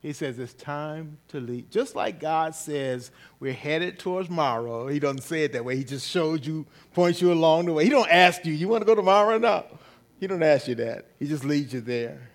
He 0.00 0.12
says 0.12 0.38
it's 0.40 0.54
time 0.54 1.18
to 1.28 1.38
leave. 1.38 1.70
Just 1.70 1.94
like 1.94 2.18
God 2.18 2.56
says 2.56 3.12
we're 3.38 3.52
headed 3.52 4.00
towards 4.00 4.28
Marah. 4.28 4.92
He 4.92 4.98
doesn't 4.98 5.22
say 5.22 5.44
it 5.44 5.52
that 5.52 5.64
way. 5.64 5.76
He 5.76 5.84
just 5.84 6.08
shows 6.08 6.44
you, 6.44 6.66
points 6.92 7.22
you 7.22 7.30
along 7.30 7.66
the 7.66 7.72
way. 7.72 7.84
He 7.84 7.90
don't 7.90 8.10
ask 8.10 8.44
you, 8.44 8.52
you 8.52 8.66
want 8.66 8.80
to 8.80 8.86
go 8.86 8.96
to 8.96 9.02
Marah 9.02 9.36
or 9.36 9.38
not? 9.38 9.72
He 10.18 10.26
don't 10.26 10.42
ask 10.42 10.66
you 10.66 10.74
that. 10.76 11.06
He 11.20 11.28
just 11.28 11.44
leads 11.44 11.72
you 11.72 11.80
there. 11.80 12.30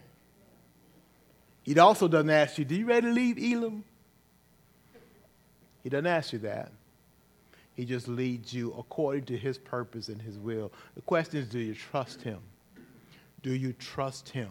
He 1.63 1.77
also 1.77 2.07
doesn't 2.07 2.29
ask 2.29 2.57
you, 2.57 2.63
do 2.63 2.75
you 2.75 2.85
ready 2.85 3.07
to 3.07 3.13
leave 3.13 3.37
Elim? 3.37 3.83
He 5.83 5.89
doesn't 5.89 6.07
ask 6.07 6.31
you 6.31 6.39
that. 6.39 6.71
He 7.73 7.83
just 7.83 8.07
leads 8.07 8.53
you 8.53 8.73
according 8.77 9.25
to 9.25 9.37
his 9.37 9.57
purpose 9.57 10.07
and 10.07 10.21
his 10.21 10.37
will. 10.37 10.71
The 10.95 11.01
question 11.01 11.41
is, 11.41 11.47
do 11.47 11.59
you 11.59 11.75
trust 11.75 12.21
him? 12.21 12.39
Do 13.41 13.53
you 13.53 13.73
trust 13.73 14.29
him? 14.29 14.49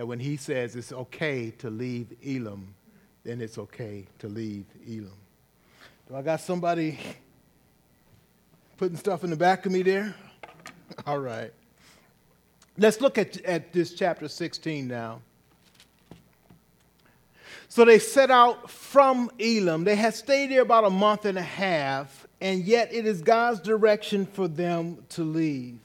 That 0.00 0.06
when 0.06 0.18
he 0.18 0.38
says 0.38 0.76
it's 0.76 0.94
okay 0.94 1.50
to 1.58 1.68
leave 1.68 2.14
Elim, 2.26 2.74
then 3.22 3.42
it's 3.42 3.58
okay 3.58 4.06
to 4.20 4.28
leave 4.28 4.64
Elim. 4.88 5.12
Do 6.08 6.16
I 6.16 6.22
got 6.22 6.40
somebody 6.40 6.98
putting 8.78 8.96
stuff 8.96 9.24
in 9.24 9.28
the 9.28 9.36
back 9.36 9.66
of 9.66 9.72
me 9.72 9.82
there? 9.82 10.14
All 11.06 11.18
right. 11.18 11.52
Let's 12.78 13.02
look 13.02 13.18
at, 13.18 13.42
at 13.42 13.74
this 13.74 13.92
chapter 13.92 14.26
16 14.26 14.88
now. 14.88 15.20
So 17.68 17.84
they 17.84 17.98
set 17.98 18.30
out 18.30 18.70
from 18.70 19.30
Elim. 19.38 19.84
They 19.84 19.96
had 19.96 20.14
stayed 20.14 20.50
there 20.50 20.62
about 20.62 20.84
a 20.84 20.90
month 20.90 21.26
and 21.26 21.36
a 21.36 21.42
half, 21.42 22.26
and 22.40 22.64
yet 22.64 22.90
it 22.90 23.04
is 23.04 23.20
God's 23.20 23.60
direction 23.60 24.24
for 24.24 24.48
them 24.48 25.04
to 25.10 25.24
leave. 25.24 25.78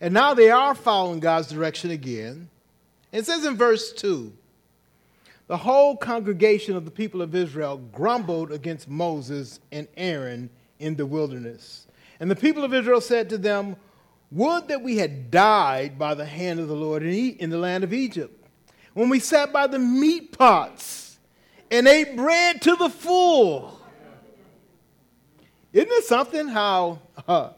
And 0.00 0.14
now 0.14 0.34
they 0.34 0.50
are 0.50 0.74
following 0.74 1.20
God's 1.20 1.48
direction 1.48 1.90
again. 1.90 2.48
It 3.12 3.26
says 3.26 3.44
in 3.44 3.56
verse 3.56 3.92
2 3.92 4.32
the 5.46 5.56
whole 5.56 5.96
congregation 5.96 6.76
of 6.76 6.84
the 6.84 6.92
people 6.92 7.20
of 7.20 7.34
Israel 7.34 7.78
grumbled 7.90 8.52
against 8.52 8.88
Moses 8.88 9.58
and 9.72 9.88
Aaron 9.96 10.48
in 10.78 10.94
the 10.94 11.04
wilderness. 11.04 11.88
And 12.20 12.30
the 12.30 12.36
people 12.36 12.62
of 12.62 12.72
Israel 12.72 13.00
said 13.00 13.28
to 13.30 13.38
them, 13.38 13.74
Would 14.30 14.68
that 14.68 14.82
we 14.82 14.98
had 14.98 15.32
died 15.32 15.98
by 15.98 16.14
the 16.14 16.24
hand 16.24 16.60
of 16.60 16.68
the 16.68 16.76
Lord 16.76 17.02
in 17.02 17.50
the 17.50 17.58
land 17.58 17.82
of 17.82 17.92
Egypt, 17.92 18.46
when 18.94 19.08
we 19.08 19.18
sat 19.18 19.52
by 19.52 19.66
the 19.66 19.80
meat 19.80 20.38
pots 20.38 21.18
and 21.70 21.86
ate 21.86 22.16
bread 22.16 22.60
to 22.62 22.76
the 22.76 22.88
full. 22.88 23.80
Isn't 25.72 25.90
it 25.90 26.04
something 26.04 26.48
how 26.48 26.98
uh, 27.28 27.50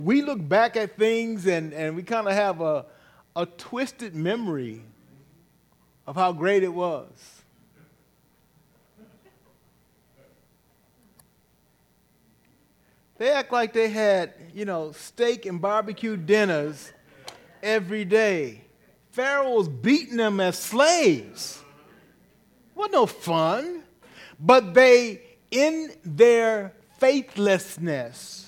we 0.00 0.22
look 0.22 0.46
back 0.46 0.76
at 0.76 0.96
things 0.96 1.46
and, 1.46 1.72
and 1.72 1.96
we 1.96 2.02
kind 2.02 2.26
of 2.26 2.34
have 2.34 2.60
a, 2.60 2.86
a 3.34 3.46
twisted 3.46 4.14
memory 4.14 4.82
of 6.06 6.16
how 6.16 6.32
great 6.32 6.62
it 6.62 6.72
was. 6.72 7.08
They 13.18 13.30
act 13.30 13.52
like 13.52 13.72
they 13.72 13.88
had, 13.88 14.32
you 14.54 14.64
know, 14.64 14.92
steak 14.92 15.44
and 15.44 15.60
barbecue 15.60 16.16
dinners 16.16 16.92
every 17.62 18.04
day. 18.04 18.62
Pharaoh 19.10 19.56
was 19.56 19.68
beating 19.68 20.16
them 20.16 20.38
as 20.38 20.56
slaves. 20.56 21.60
What 22.74 22.92
no 22.92 23.06
fun. 23.06 23.82
But 24.38 24.72
they, 24.72 25.22
in 25.50 25.90
their 26.04 26.74
faithlessness, 26.98 28.47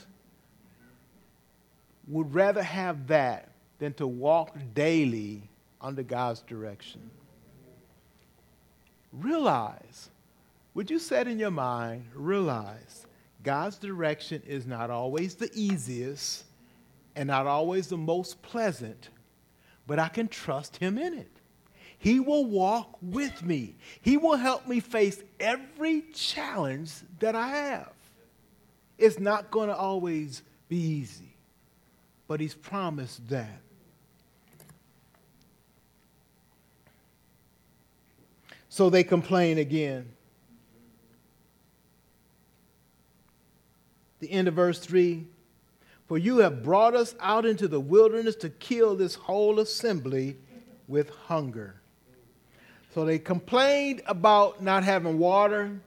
would 2.10 2.34
rather 2.34 2.62
have 2.62 3.06
that 3.06 3.48
than 3.78 3.94
to 3.94 4.06
walk 4.06 4.56
daily 4.74 5.48
under 5.80 6.02
God's 6.02 6.40
direction. 6.42 7.10
Realize, 9.12 10.10
would 10.74 10.90
you 10.90 10.98
set 10.98 11.28
in 11.28 11.38
your 11.38 11.50
mind, 11.50 12.04
realize 12.14 13.06
God's 13.42 13.78
direction 13.78 14.42
is 14.46 14.66
not 14.66 14.90
always 14.90 15.36
the 15.36 15.50
easiest 15.54 16.44
and 17.16 17.28
not 17.28 17.46
always 17.46 17.86
the 17.86 17.96
most 17.96 18.42
pleasant, 18.42 19.08
but 19.86 19.98
I 19.98 20.08
can 20.08 20.28
trust 20.28 20.76
Him 20.76 20.98
in 20.98 21.14
it. 21.14 21.30
He 21.98 22.18
will 22.18 22.44
walk 22.44 22.98
with 23.02 23.42
me. 23.42 23.76
He 24.00 24.16
will 24.16 24.36
help 24.36 24.66
me 24.66 24.80
face 24.80 25.22
every 25.38 26.02
challenge 26.12 26.92
that 27.20 27.36
I 27.36 27.48
have. 27.48 27.92
It's 28.98 29.18
not 29.18 29.50
going 29.50 29.68
to 29.68 29.76
always 29.76 30.42
be 30.68 30.76
easy 30.76 31.29
but 32.30 32.38
he's 32.38 32.54
promised 32.54 33.28
that. 33.28 33.60
So 38.68 38.88
they 38.88 39.02
complain 39.02 39.58
again. 39.58 40.12
The 44.20 44.30
end 44.30 44.46
of 44.46 44.54
verse 44.54 44.78
3 44.78 45.26
For 46.06 46.18
you 46.18 46.38
have 46.38 46.62
brought 46.62 46.94
us 46.94 47.16
out 47.18 47.44
into 47.44 47.66
the 47.66 47.80
wilderness 47.80 48.36
to 48.36 48.48
kill 48.48 48.94
this 48.94 49.16
whole 49.16 49.58
assembly 49.58 50.36
with 50.86 51.10
hunger. 51.10 51.80
So 52.94 53.04
they 53.04 53.18
complained 53.18 54.02
about 54.06 54.62
not 54.62 54.84
having 54.84 55.18
water. 55.18 55.80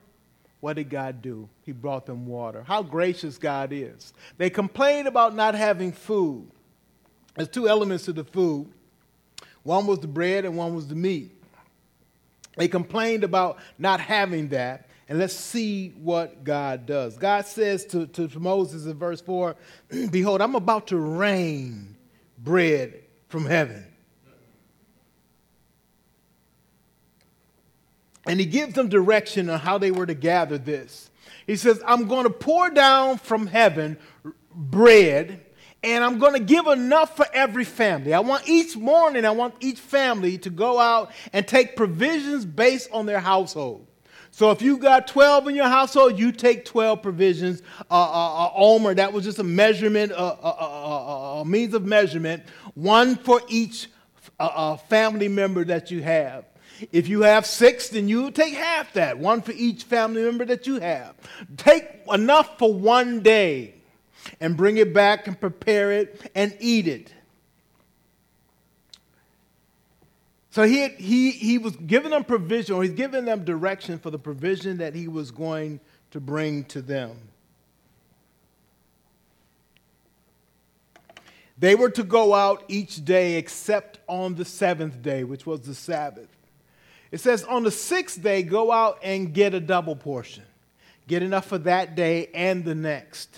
What 0.64 0.78
did 0.78 0.90
God 0.90 1.22
do? 1.22 1.50
He 1.64 1.74
brought 1.74 2.06
them 2.06 2.26
water. 2.26 2.64
How 2.66 2.84
gracious 2.84 3.38
God 3.38 3.74
is. 3.74 4.14
They 4.38 4.50
complained 4.50 5.10
about 5.10 5.36
not 5.36 5.56
having 5.56 5.92
food. 5.92 6.50
There's 7.36 7.50
two 7.50 7.68
elements 7.68 8.06
to 8.06 8.14
the 8.14 8.24
food 8.24 8.72
one 9.64 9.88
was 9.88 10.00
the 10.00 10.08
bread, 10.08 10.46
and 10.46 10.56
one 10.56 10.74
was 10.74 10.88
the 10.88 10.96
meat. 10.96 11.32
They 12.56 12.70
complained 12.70 13.26
about 13.26 13.58
not 13.78 14.00
having 14.00 14.48
that. 14.50 14.88
And 15.10 15.20
let's 15.20 15.36
see 15.36 15.90
what 16.02 16.46
God 16.46 16.86
does. 16.86 17.18
God 17.18 17.46
says 17.46 17.86
to, 17.88 18.08
to, 18.08 18.40
Moses 18.40 18.86
in 18.86 18.94
verse 18.94 19.20
4 19.20 19.58
Behold, 20.12 20.42
I'm 20.42 20.56
about 20.56 20.88
to 20.88 20.98
rain 20.98 21.98
bread 22.38 23.04
from 23.28 23.46
heaven. 23.46 23.86
And 28.26 28.40
he 28.40 28.46
gives 28.46 28.74
them 28.74 28.90
direction 28.90 29.50
on 29.50 29.60
how 29.60 29.78
they 29.78 29.92
were 29.92 30.06
to 30.06 30.14
gather 30.14 30.58
this. 30.58 31.10
He 31.46 31.56
says, 31.56 31.82
I'm 31.86 32.08
going 32.08 32.24
to 32.24 32.30
pour 32.30 32.70
down 32.70 33.18
from 33.18 33.48
heaven 33.48 33.98
bread, 34.56 35.42
and 35.84 36.04
I'm 36.04 36.20
going 36.20 36.34
to 36.34 36.40
give 36.40 36.68
enough 36.68 37.18
for 37.18 37.26
every 37.34 37.66
family. 37.66 38.14
I 38.14 38.22
want 38.22 38.48
each 38.48 38.78
morning, 38.78 39.26
I 39.26 39.32
want 39.32 39.56
each 39.60 39.80
family 39.80 40.38
to 40.40 40.50
go 40.50 40.80
out 40.80 41.12
and 41.34 41.48
take 41.48 41.76
provisions 41.76 42.46
based 42.46 42.90
on 42.92 43.06
their 43.06 43.20
household. 43.20 43.88
So 44.32 44.50
if 44.50 44.64
you 44.64 44.78
got 44.78 45.06
12 45.06 45.50
in 45.50 45.56
your 45.56 45.68
household, 45.68 46.18
you 46.18 46.32
take 46.32 46.66
12 46.66 47.04
provisions. 47.04 47.62
Uh, 47.92 47.94
uh, 47.94 48.46
uh, 48.48 48.52
omer, 48.56 48.96
that 48.96 49.14
was 49.14 49.26
just 49.26 49.38
a 49.38 49.44
measurement, 49.44 50.12
a 50.12 50.18
uh, 50.18 50.38
uh, 50.42 51.42
uh, 51.42 51.44
means 51.44 51.76
of 51.76 51.86
measurement, 51.86 52.44
one 52.74 53.16
for 53.16 53.42
each 53.48 53.90
family 54.90 55.28
member 55.28 55.64
that 55.66 55.92
you 55.92 56.02
have. 56.02 56.46
If 56.92 57.08
you 57.08 57.22
have 57.22 57.46
six, 57.46 57.90
then 57.90 58.08
you 58.08 58.32
take 58.32 58.54
half 58.54 58.94
that, 58.94 59.18
one 59.18 59.42
for 59.42 59.52
each 59.52 59.84
family 59.84 60.24
member 60.24 60.46
that 60.46 60.68
you 60.68 60.80
have. 60.80 61.16
Take 61.58 61.86
enough 62.12 62.58
for 62.58 62.74
one 62.74 63.22
day 63.22 63.76
and 64.40 64.58
bring 64.58 64.78
it 64.78 64.94
back 64.94 65.28
and 65.28 65.40
prepare 65.40 65.92
it 65.92 66.32
and 66.36 66.56
eat 66.60 66.88
it. 66.88 67.12
So 70.52 70.64
he, 70.64 70.88
he, 70.90 71.32
he 71.32 71.58
was 71.58 71.76
giving 71.76 72.12
them 72.12 72.24
provision, 72.24 72.76
or 72.76 72.84
he's 72.84 72.94
giving 72.94 73.26
them 73.26 73.44
direction 73.44 73.98
for 73.98 74.12
the 74.12 74.20
provision 74.20 74.78
that 74.78 74.94
he 74.94 75.08
was 75.08 75.32
going 75.32 75.80
to 76.12 76.20
bring 76.20 76.66
to 76.66 76.82
them. 76.82 77.18
They 81.58 81.74
were 81.76 81.90
to 81.92 82.04
go 82.04 82.34
out 82.34 82.66
each 82.68 83.04
day 83.04 83.36
except 83.36 84.00
on 84.08 84.36
the 84.36 84.46
seventh 84.46 85.02
day, 85.02 85.24
which 85.24 85.46
was 85.46 85.62
the 85.62 85.74
Sabbath. 85.74 86.28
It 87.14 87.22
says, 87.22 87.44
on 87.44 87.62
the 87.62 87.70
sixth 87.70 88.24
day, 88.24 88.42
go 88.42 88.72
out 88.72 88.98
and 89.04 89.32
get 89.32 89.54
a 89.54 89.60
double 89.60 89.96
portion. 89.96 90.42
Get 91.08 91.22
enough 91.22 91.46
for 91.46 91.60
that 91.60 91.96
day 91.96 92.30
and 92.34 92.66
the 92.66 92.74
next. 92.74 93.30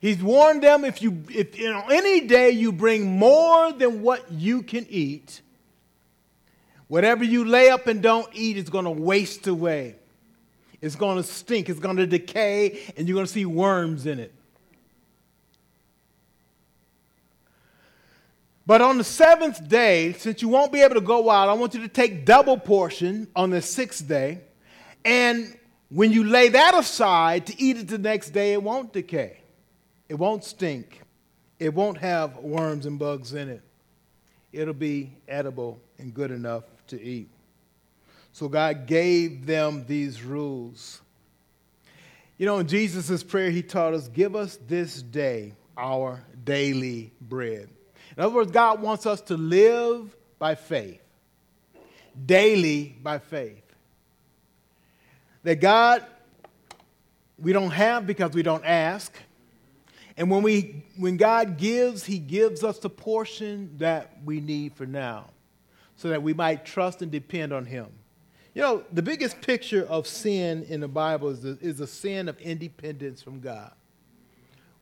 He's 0.00 0.20
warned 0.20 0.64
them 0.64 0.84
if 0.84 1.00
you, 1.00 1.22
if 1.28 1.56
you 1.56 1.70
know, 1.70 1.84
any 1.92 2.22
day 2.22 2.50
you 2.50 2.72
bring 2.72 3.06
more 3.06 3.70
than 3.70 4.02
what 4.02 4.32
you 4.32 4.62
can 4.62 4.84
eat, 4.90 5.42
whatever 6.88 7.22
you 7.22 7.44
lay 7.44 7.70
up 7.70 7.86
and 7.86 8.02
don't 8.02 8.28
eat 8.32 8.56
is 8.56 8.68
going 8.68 8.84
to 8.84 8.90
waste 8.90 9.46
away. 9.46 9.94
It's 10.80 10.96
going 10.96 11.16
to 11.16 11.22
stink, 11.22 11.68
it's 11.68 11.78
going 11.78 11.98
to 11.98 12.08
decay, 12.08 12.80
and 12.96 13.06
you're 13.06 13.14
going 13.14 13.26
to 13.26 13.32
see 13.32 13.46
worms 13.46 14.06
in 14.06 14.18
it. 14.18 14.34
But 18.70 18.82
on 18.82 18.98
the 18.98 19.04
seventh 19.04 19.68
day, 19.68 20.12
since 20.12 20.42
you 20.42 20.48
won't 20.48 20.70
be 20.70 20.80
able 20.82 20.94
to 20.94 21.00
go 21.00 21.28
out, 21.28 21.48
I 21.48 21.54
want 21.54 21.74
you 21.74 21.80
to 21.80 21.88
take 21.88 22.24
double 22.24 22.56
portion 22.56 23.26
on 23.34 23.50
the 23.50 23.60
sixth 23.60 24.06
day. 24.06 24.42
And 25.04 25.58
when 25.88 26.12
you 26.12 26.22
lay 26.22 26.50
that 26.50 26.78
aside 26.78 27.46
to 27.46 27.60
eat 27.60 27.78
it 27.78 27.88
the 27.88 27.98
next 27.98 28.30
day, 28.30 28.52
it 28.52 28.62
won't 28.62 28.92
decay. 28.92 29.38
It 30.08 30.14
won't 30.14 30.44
stink. 30.44 31.02
it 31.58 31.74
won't 31.74 31.98
have 31.98 32.36
worms 32.36 32.86
and 32.86 32.96
bugs 32.96 33.34
in 33.34 33.48
it. 33.48 33.62
It'll 34.52 34.72
be 34.72 35.16
edible 35.26 35.80
and 35.98 36.14
good 36.14 36.30
enough 36.30 36.62
to 36.86 37.02
eat. 37.02 37.28
So 38.30 38.48
God 38.48 38.86
gave 38.86 39.46
them 39.46 39.84
these 39.88 40.22
rules. 40.22 41.00
You 42.38 42.46
know, 42.46 42.60
in 42.60 42.68
Jesus' 42.68 43.24
prayer, 43.24 43.50
he 43.50 43.62
taught 43.64 43.94
us, 43.94 44.06
Give 44.06 44.36
us 44.36 44.60
this 44.68 45.02
day 45.02 45.54
our 45.76 46.24
daily 46.44 47.10
bread. 47.20 47.68
In 48.16 48.22
other 48.22 48.34
words, 48.34 48.50
God 48.50 48.80
wants 48.82 49.06
us 49.06 49.20
to 49.22 49.36
live 49.36 50.14
by 50.38 50.54
faith, 50.54 51.02
daily 52.26 52.96
by 53.02 53.18
faith. 53.18 53.62
That 55.42 55.60
God, 55.60 56.04
we 57.38 57.52
don't 57.52 57.70
have 57.70 58.06
because 58.06 58.32
we 58.32 58.42
don't 58.42 58.64
ask. 58.64 59.16
And 60.16 60.30
when, 60.30 60.42
we, 60.42 60.84
when 60.96 61.16
God 61.16 61.56
gives, 61.56 62.04
He 62.04 62.18
gives 62.18 62.62
us 62.62 62.78
the 62.78 62.90
portion 62.90 63.74
that 63.78 64.18
we 64.24 64.40
need 64.40 64.74
for 64.74 64.86
now 64.86 65.30
so 65.96 66.08
that 66.08 66.22
we 66.22 66.34
might 66.34 66.64
trust 66.64 67.02
and 67.02 67.10
depend 67.10 67.52
on 67.52 67.64
Him. 67.64 67.86
You 68.54 68.62
know, 68.62 68.82
the 68.92 69.02
biggest 69.02 69.40
picture 69.40 69.86
of 69.86 70.06
sin 70.06 70.64
in 70.68 70.80
the 70.80 70.88
Bible 70.88 71.28
is 71.28 71.40
the, 71.40 71.56
is 71.60 71.78
the 71.78 71.86
sin 71.86 72.28
of 72.28 72.38
independence 72.40 73.22
from 73.22 73.40
God. 73.40 73.72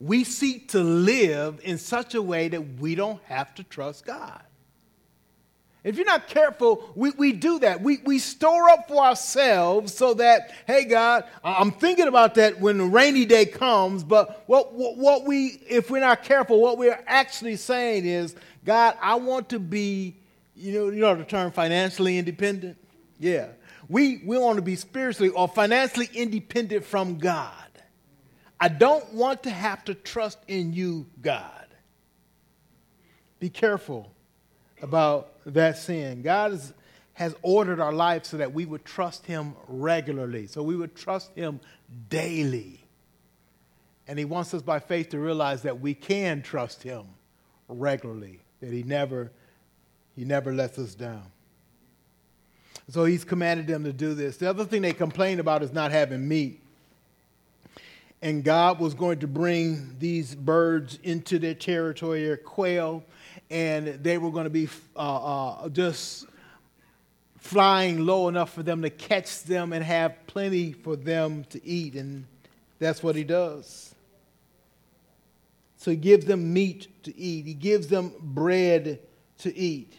We 0.01 0.25
seek 0.25 0.69
to 0.71 0.81
live 0.81 1.61
in 1.63 1.79
such 1.79 2.15
a 2.15 2.23
way 2.23 2.49
that 2.49 2.79
we 2.79 2.95
don't 2.95 3.23
have 3.25 3.55
to 3.57 3.65
trust 3.65 4.07
God. 4.07 4.43
If 5.85 5.97
you're 5.97 6.07
not 6.07 6.27
careful, 6.27 6.91
we, 6.95 7.11
we 7.13 7.33
do 7.33 7.61
that. 7.61 7.81
We, 7.81 7.99
we 8.05 8.19
store 8.19 8.69
up 8.69 8.89
for 8.89 9.03
ourselves 9.03 9.95
so 9.95 10.15
that, 10.15 10.53
hey, 10.67 10.85
God, 10.85 11.25
I'm 11.43 11.71
thinking 11.71 12.09
about 12.09 12.35
that 12.35 12.61
when 12.61 12.79
the 12.79 12.85
rainy 12.85 13.25
day 13.25 13.47
comes, 13.47 14.03
but 14.05 14.43
what, 14.47 14.75
what, 14.75 14.99
what 14.99 15.25
we, 15.25 15.63
if 15.69 15.89
we're 15.89 16.01
not 16.01 16.25
careful, 16.25 16.61
what 16.61 16.79
we're 16.79 17.03
actually 17.07 17.57
saying 17.57 18.07
is, 18.07 18.35
God, 18.65 18.99
I 19.01 19.15
want 19.15 19.49
to 19.51 19.61
be, 19.61 20.17
you 20.55 20.73
know, 20.75 20.91
you 20.91 21.01
know 21.01 21.15
the 21.15 21.25
term 21.25 21.53
financially 21.53 22.19
independent? 22.19 22.77
Yeah. 23.19 23.47
We, 23.89 24.21
we 24.27 24.37
want 24.37 24.57
to 24.57 24.63
be 24.63 24.77
spiritually 24.77 25.31
or 25.31 25.49
financially 25.49 26.11
independent 26.13 26.85
from 26.85 27.19
God. 27.19 27.68
I 28.61 28.69
don't 28.69 29.13
want 29.13 29.45
to 29.45 29.51
have 29.51 29.85
to 29.85 29.95
trust 29.95 30.39
in 30.49 30.73
you, 30.73 31.07
God. 31.21 31.67
Be 33.39 33.49
careful 33.49 34.11
about 34.83 35.33
that 35.47 35.79
sin. 35.79 36.23
God 36.23 36.53
is, 36.53 36.73
has 37.15 37.37
ordered 37.43 37.81
our 37.81 37.93
life 37.93 38.25
so 38.25 38.37
that 38.39 38.53
we 38.53 38.65
would 38.65 38.85
trust 38.85 39.27
Him 39.27 39.55
regularly, 39.69 40.47
so 40.49 40.63
we 40.63 40.77
would 40.77 40.97
trust 40.97 41.31
Him 41.37 41.61
daily. 42.09 42.81
And 44.09 44.19
He 44.19 44.25
wants 44.25 44.53
us 44.55 44.63
by 44.63 44.81
faith 44.81 45.11
to 45.11 45.19
realize 45.19 45.63
that 45.63 45.81
we 45.81 45.95
can 45.95 46.43
trust 46.43 46.83
Him 46.83 47.05
regularly, 47.69 48.41
that 48.61 48.73
He 48.73 48.83
never, 48.83 49.31
He 50.17 50.25
never 50.25 50.53
lets 50.53 50.79
us 50.79 50.95
down. 50.95 51.31
So 52.91 53.05
he's 53.05 53.25
commanded 53.25 53.67
them 53.67 53.85
to 53.85 53.93
do 53.93 54.15
this. 54.15 54.39
The 54.39 54.49
other 54.49 54.65
thing 54.65 54.83
they 54.83 54.95
complained 54.95 55.41
about 55.41 55.63
is 55.63 55.73
not 55.73 55.93
having 55.93 56.27
meat. 56.27 56.63
And 58.21 58.43
God 58.43 58.81
was 58.81 58.95
going 58.95 59.21
to 59.21 59.29
bring 59.29 59.95
these 59.99 60.35
birds 60.35 60.99
into 61.05 61.39
their 61.39 61.55
territory, 61.55 62.25
their 62.25 62.37
quail, 62.37 63.05
and 63.49 63.87
they 63.87 64.19
were 64.19 64.31
going 64.31 64.45
to 64.45 64.51
be 64.51 64.69
uh, 64.97 65.53
uh, 65.55 65.69
just 65.69 66.27
flying 67.39 68.05
low 68.05 68.29
enough 68.29 68.53
for 68.53 68.63
them 68.63 68.83
to 68.83 68.91
catch 68.91 69.45
them 69.45 69.73
and 69.73 69.85
have 69.85 70.27
plenty 70.27 70.73
for 70.73 70.97
them 70.97 71.45
to 71.51 71.65
eat. 71.65 71.95
And 71.95 72.27
that's 72.81 73.03
what 73.03 73.15
he 73.15 73.23
does. 73.25 73.95
So 75.77 75.93
he 75.93 75.97
gives 75.97 76.27
them 76.27 76.53
meat 76.53 76.89
to 77.05 77.17
eat, 77.17 77.47
he 77.47 77.55
gives 77.55 77.87
them 77.87 78.13
bread 78.21 78.99
to 79.39 79.57
eat. 79.57 79.95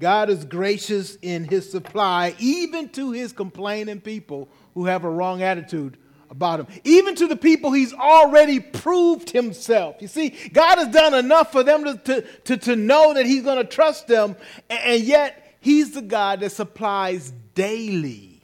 God 0.00 0.28
is 0.28 0.44
gracious 0.44 1.16
in 1.22 1.44
his 1.44 1.70
supply, 1.70 2.34
even 2.40 2.88
to 2.90 3.12
his 3.12 3.32
complaining 3.32 4.00
people 4.00 4.48
who 4.74 4.86
have 4.86 5.04
a 5.04 5.08
wrong 5.08 5.42
attitude 5.42 5.96
about 6.30 6.60
him. 6.60 6.66
Even 6.84 7.14
to 7.16 7.26
the 7.26 7.36
people 7.36 7.72
he's 7.72 7.92
already 7.92 8.60
proved 8.60 9.30
himself. 9.30 9.96
You 10.00 10.08
see, 10.08 10.30
God 10.52 10.78
has 10.78 10.88
done 10.88 11.14
enough 11.14 11.52
for 11.52 11.62
them 11.62 11.84
to, 11.84 11.96
to, 11.96 12.22
to, 12.44 12.56
to 12.56 12.76
know 12.76 13.14
that 13.14 13.26
he's 13.26 13.42
going 13.42 13.58
to 13.58 13.64
trust 13.64 14.08
them, 14.08 14.36
and 14.68 15.02
yet 15.02 15.56
he's 15.60 15.92
the 15.92 16.02
God 16.02 16.40
that 16.40 16.50
supplies 16.50 17.32
daily, 17.54 18.42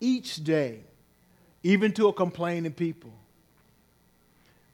each 0.00 0.42
day, 0.42 0.80
even 1.62 1.92
to 1.92 2.08
a 2.08 2.12
complaining 2.12 2.72
people. 2.72 3.12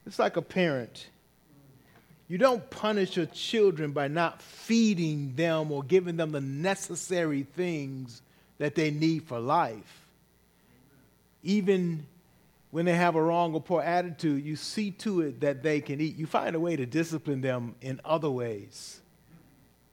It's 0.06 0.18
like 0.18 0.36
a 0.36 0.42
parent 0.42 1.08
you 2.30 2.38
don't 2.38 2.70
punish 2.70 3.16
your 3.16 3.26
children 3.26 3.90
by 3.90 4.06
not 4.06 4.40
feeding 4.40 5.34
them 5.34 5.72
or 5.72 5.82
giving 5.82 6.16
them 6.16 6.30
the 6.30 6.40
necessary 6.40 7.42
things 7.42 8.22
that 8.58 8.76
they 8.76 8.92
need 8.92 9.24
for 9.24 9.40
life. 9.40 9.99
Even 11.42 12.06
when 12.70 12.84
they 12.84 12.94
have 12.94 13.16
a 13.16 13.22
wrong 13.22 13.54
or 13.54 13.60
poor 13.60 13.82
attitude, 13.82 14.44
you 14.44 14.56
see 14.56 14.90
to 14.92 15.22
it 15.22 15.40
that 15.40 15.62
they 15.62 15.80
can 15.80 16.00
eat. 16.00 16.16
You 16.16 16.26
find 16.26 16.54
a 16.54 16.60
way 16.60 16.76
to 16.76 16.86
discipline 16.86 17.40
them 17.40 17.74
in 17.80 18.00
other 18.04 18.30
ways 18.30 19.00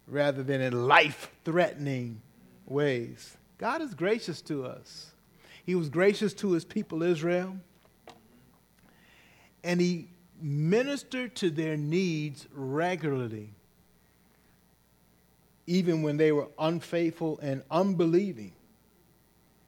rather 0.08 0.44
than 0.44 0.62
in 0.62 0.88
life 0.88 1.32
threatening 1.44 2.22
ways. 2.66 3.36
God 3.58 3.82
is 3.82 3.94
gracious 3.94 4.42
to 4.44 4.66
us. 4.66 5.12
He 5.66 5.76
was 5.76 5.90
gracious 5.90 6.34
to 6.36 6.52
his 6.52 6.64
people 6.64 7.04
Israel, 7.04 7.58
and 9.64 9.82
he 9.82 10.08
ministered 10.42 11.36
to 11.36 11.50
their 11.50 11.76
needs 11.76 12.48
regularly, 12.54 13.50
even 15.66 16.04
when 16.04 16.18
they 16.18 16.32
were 16.32 16.48
unfaithful 16.58 17.40
and 17.42 17.64
unbelieving 17.70 18.54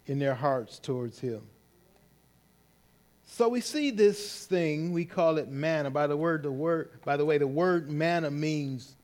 in 0.06 0.20
their 0.20 0.36
hearts 0.36 0.80
towards 0.80 1.20
Him. 1.20 1.42
So 3.32 3.48
we 3.48 3.62
see 3.62 3.92
this 3.92 4.46
thing, 4.46 4.92
we 4.92 5.06
call 5.06 5.38
it 5.38 5.50
manna. 5.50 5.90
By 5.90 6.08
the 6.08 6.18
word, 6.18 6.44
the 6.44 6.52
word, 6.52 6.90
by 7.06 7.16
the 7.16 7.26
way, 7.26 7.38
the 7.38 7.48
word 7.48 7.90
manna 7.90 8.30
means 8.30 8.96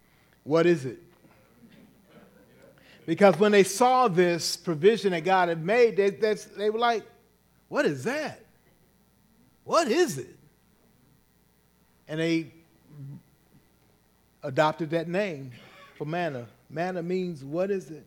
what 0.44 0.66
is 0.66 0.86
it? 0.86 1.00
Because 3.06 3.38
when 3.38 3.52
they 3.52 3.64
saw 3.64 4.08
this 4.08 4.58
provision 4.58 5.12
that 5.12 5.24
God 5.24 5.50
had 5.50 5.64
made, 5.64 5.96
they, 5.96 6.10
they 6.10 6.70
were 6.70 6.80
like, 6.80 7.04
what 7.70 7.86
is 7.86 8.04
that? 8.04 8.42
What 9.64 9.88
is 9.88 10.18
it? 10.18 10.36
and 12.08 12.20
they 12.20 12.52
adopted 14.44 14.92
that 14.92 15.08
name 15.08 15.52
for 15.98 16.06
manna. 16.06 16.46
Manna 16.70 17.02
means 17.02 17.44
what 17.44 17.72
is 17.72 17.90
it? 17.90 18.06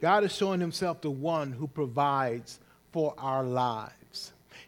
God 0.00 0.24
is 0.24 0.34
showing 0.34 0.60
himself 0.60 1.00
the 1.00 1.10
one 1.10 1.52
who 1.52 1.66
provides 1.66 2.58
for 2.90 3.14
our 3.18 3.44
lives. 3.44 3.92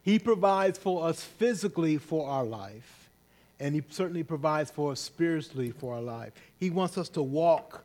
He 0.03 0.19
provides 0.19 0.79
for 0.79 1.07
us 1.07 1.23
physically 1.23 1.99
for 1.99 2.29
our 2.29 2.45
life, 2.45 3.11
and 3.59 3.75
he 3.75 3.83
certainly 3.91 4.23
provides 4.23 4.71
for 4.71 4.93
us 4.93 5.01
spiritually 5.01 5.71
for 5.71 5.95
our 5.95 6.03
life. 6.03 6.33
He 6.59 6.71
wants 6.71 6.99
us 6.99 7.09
to 7.11 7.23
walk 7.23 7.85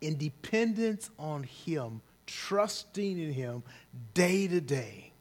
in 0.00 0.16
dependence 0.16 1.10
on 1.18 1.42
him, 1.42 2.00
trusting 2.26 3.18
in 3.18 3.32
him 3.32 3.62
day 4.14 4.48
to 4.48 4.60
day, 4.60 5.12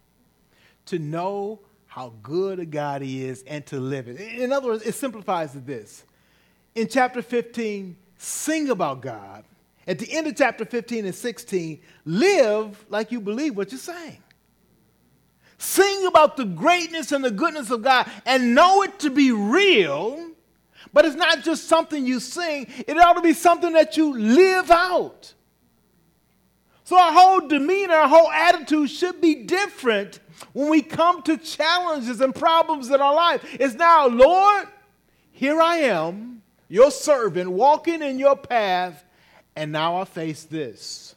to 0.85 0.99
know 0.99 1.59
how 1.89 2.13
good 2.21 2.59
a 2.59 2.65
God 2.65 3.01
He 3.01 3.25
is 3.25 3.43
and 3.47 3.65
to 3.65 3.79
live 3.79 4.07
it. 4.07 4.21
In 4.21 4.53
other 4.53 4.67
words, 4.67 4.83
it 4.83 4.93
simplifies 4.93 5.51
to 5.53 5.59
this. 5.59 6.03
In 6.75 6.87
chapter 6.87 7.21
15, 7.21 7.97
sing 8.17 8.69
about 8.69 9.01
God. 9.01 9.43
At 9.87 9.97
the 9.97 10.15
end 10.15 10.27
of 10.27 10.35
chapter 10.35 10.65
15 10.65 11.05
and 11.05 11.15
16, 11.15 11.81
live 12.05 12.85
like 12.89 13.11
you 13.11 13.19
believe 13.19 13.57
what 13.57 13.71
you're 13.71 13.79
saying. 13.79 14.21
Sing 15.59 16.05
about 16.05 16.37
the 16.37 16.45
greatness 16.45 17.11
and 17.11 17.23
the 17.23 17.29
goodness 17.29 17.69
of 17.69 17.81
God 17.81 18.09
and 18.25 18.55
know 18.55 18.81
it 18.83 18.97
to 18.99 19.09
be 19.09 19.33
real, 19.33 20.31
but 20.93 21.03
it's 21.03 21.17
not 21.17 21.43
just 21.43 21.67
something 21.67 22.07
you 22.07 22.21
sing, 22.21 22.65
it 22.87 22.97
ought 22.97 23.13
to 23.13 23.21
be 23.21 23.33
something 23.33 23.73
that 23.73 23.97
you 23.97 24.17
live 24.17 24.71
out. 24.71 25.33
So 26.85 26.97
our 26.97 27.11
whole 27.11 27.47
demeanor, 27.47 27.93
our 27.93 28.07
whole 28.07 28.31
attitude 28.31 28.89
should 28.89 29.19
be 29.19 29.43
different 29.43 30.21
when 30.53 30.69
we 30.69 30.81
come 30.81 31.21
to 31.23 31.35
challenges 31.35 32.21
and 32.21 32.33
problems 32.33 32.89
in 32.89 33.01
our 33.01 33.13
life. 33.13 33.43
It's 33.59 33.75
now, 33.75 34.07
Lord, 34.07 34.65
here 35.33 35.61
I 35.61 35.75
am, 35.79 36.41
your 36.69 36.89
servant, 36.89 37.51
walking 37.51 38.01
in 38.01 38.17
your 38.17 38.37
path, 38.37 39.03
and 39.57 39.73
now 39.73 39.97
I 39.97 40.05
face 40.05 40.45
this. 40.45 41.15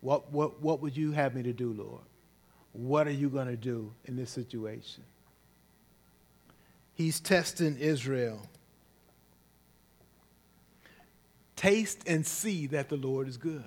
What, 0.00 0.32
what, 0.32 0.60
what 0.60 0.82
would 0.82 0.96
you 0.96 1.12
have 1.12 1.36
me 1.36 1.44
to 1.44 1.52
do, 1.52 1.72
Lord? 1.72 2.02
What 2.72 3.06
are 3.06 3.12
you 3.12 3.28
going 3.28 3.48
to 3.48 3.56
do 3.56 3.92
in 4.04 4.16
this 4.16 4.30
situation? 4.30 5.04
He's 6.94 7.20
testing 7.20 7.78
Israel. 7.78 8.46
Taste 11.56 12.02
and 12.06 12.26
see 12.26 12.66
that 12.68 12.88
the 12.88 12.96
Lord 12.96 13.28
is 13.28 13.36
good 13.36 13.64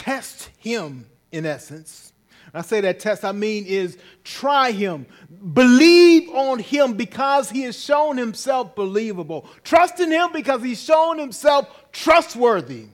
test 0.00 0.50
him, 0.58 1.06
in 1.30 1.44
essence. 1.44 2.12
I 2.54 2.62
say 2.62 2.80
that 2.80 3.00
test, 3.00 3.24
I 3.24 3.32
mean 3.32 3.64
is 3.66 3.98
try 4.24 4.72
him. 4.72 5.06
Believe 5.52 6.30
on 6.30 6.58
him 6.58 6.94
because 6.94 7.50
he 7.50 7.62
has 7.62 7.78
shown 7.78 8.16
himself 8.16 8.74
believable. 8.74 9.46
Trust 9.62 10.00
in 10.00 10.10
him 10.10 10.32
because 10.32 10.62
he's 10.62 10.82
shown 10.82 11.18
himself 11.18 11.68
trustworthy. 11.92 12.86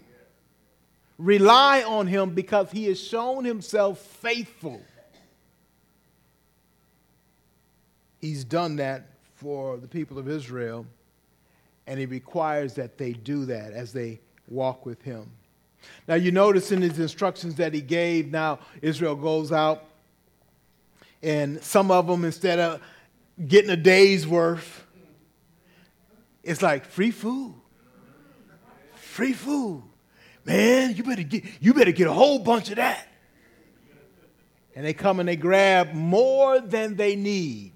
Rely 1.19 1.83
on 1.83 2.07
him 2.07 2.31
because 2.31 2.71
he 2.71 2.85
has 2.87 3.01
shown 3.01 3.45
himself 3.45 3.99
faithful. 3.99 4.83
He's 8.21 8.45
done 8.45 8.77
that 8.77 9.07
for 9.35 9.77
the 9.77 9.89
people 9.89 10.19
of 10.19 10.29
Israel, 10.29 10.87
and 11.87 11.99
he 11.99 12.07
requires 12.07 12.75
that 12.75 12.99
they 12.99 13.13
do 13.13 13.45
that 13.47 13.73
as 13.73 13.93
they 13.93 14.21
walk 14.49 14.85
with 14.85 15.03
him. 15.03 15.31
Now, 16.09 16.15
you 16.17 16.33
notice 16.33 16.73
in 16.73 16.83
his 16.83 16.99
instructions 16.99 17.55
that 17.57 17.73
he 17.73 17.81
gave, 17.81 18.31
now 18.31 18.59
Israel 18.83 19.15
goes 19.15 19.53
out, 19.53 19.85
and 21.23 21.63
some 21.63 21.91
of 21.91 22.07
them, 22.07 22.25
instead 22.25 22.59
of 22.59 22.81
getting 23.47 23.71
a 23.71 23.77
day's 23.77 24.27
worth, 24.27 24.85
it's 26.43 26.63
like 26.63 26.85
free 26.85 27.11
food. 27.11 27.55
Free 28.95 29.33
food. 29.33 29.83
Man, 30.47 30.95
you 30.95 31.03
better 31.03 31.25
get, 31.25 31.45
you 31.61 31.75
better 31.75 31.91
get 31.91 32.07
a 32.07 32.13
whole 32.13 32.39
bunch 32.39 32.71
of 32.71 32.77
that. 32.77 33.09
And 34.77 34.87
they 34.87 34.95
come 34.95 35.19
and 35.19 35.29
they 35.29 35.35
grab 35.35 35.93
more 35.93 36.61
than 36.61 36.95
they 36.95 37.17
need. 37.17 37.73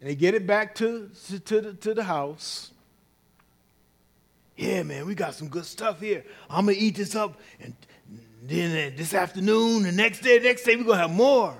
And 0.00 0.08
they 0.08 0.14
get 0.14 0.34
it 0.34 0.46
back 0.46 0.74
to, 0.76 1.10
to, 1.26 1.38
to, 1.38 1.60
the, 1.60 1.72
to 1.74 1.94
the 1.94 2.04
house. 2.04 2.72
Yeah, 4.56 4.82
man, 4.82 5.06
we 5.06 5.14
got 5.14 5.34
some 5.34 5.48
good 5.48 5.66
stuff 5.66 6.00
here. 6.00 6.24
I'm 6.48 6.64
going 6.64 6.76
to 6.76 6.82
eat 6.82 6.96
this 6.96 7.14
up. 7.14 7.38
And 7.60 7.74
then 8.42 8.92
uh, 8.92 8.96
this 8.96 9.12
afternoon, 9.12 9.82
the 9.82 9.92
next 9.92 10.20
day, 10.20 10.38
the 10.38 10.44
next 10.44 10.64
day, 10.64 10.76
we're 10.76 10.84
going 10.84 10.96
to 10.96 11.02
have 11.02 11.10
more. 11.10 11.54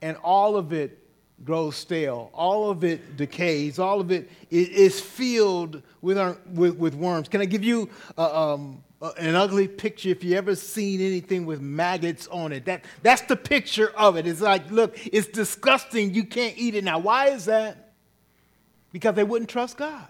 And 0.00 0.16
all 0.18 0.56
of 0.56 0.72
it 0.72 0.97
grows 1.44 1.76
stale. 1.76 2.30
All 2.34 2.70
of 2.70 2.84
it 2.84 3.16
decays. 3.16 3.78
All 3.78 4.00
of 4.00 4.10
it 4.10 4.30
is 4.50 5.00
filled 5.00 5.82
with, 6.00 6.18
our, 6.18 6.36
with, 6.52 6.76
with 6.76 6.94
worms. 6.94 7.28
Can 7.28 7.40
I 7.40 7.44
give 7.44 7.64
you 7.64 7.88
uh, 8.16 8.54
um, 8.54 8.82
uh, 9.00 9.12
an 9.18 9.34
ugly 9.34 9.68
picture 9.68 10.08
if 10.08 10.24
you 10.24 10.36
ever 10.36 10.54
seen 10.54 11.00
anything 11.00 11.46
with 11.46 11.60
maggots 11.60 12.26
on 12.28 12.52
it? 12.52 12.64
That, 12.64 12.84
that's 13.02 13.22
the 13.22 13.36
picture 13.36 13.90
of 13.96 14.16
it. 14.16 14.26
It's 14.26 14.40
like, 14.40 14.70
look, 14.70 14.98
it's 15.06 15.28
disgusting. 15.28 16.12
You 16.12 16.24
can't 16.24 16.56
eat 16.56 16.74
it. 16.74 16.84
Now, 16.84 16.98
why 16.98 17.28
is 17.28 17.44
that? 17.46 17.92
Because 18.92 19.14
they 19.14 19.24
wouldn't 19.24 19.50
trust 19.50 19.76
God. 19.76 20.06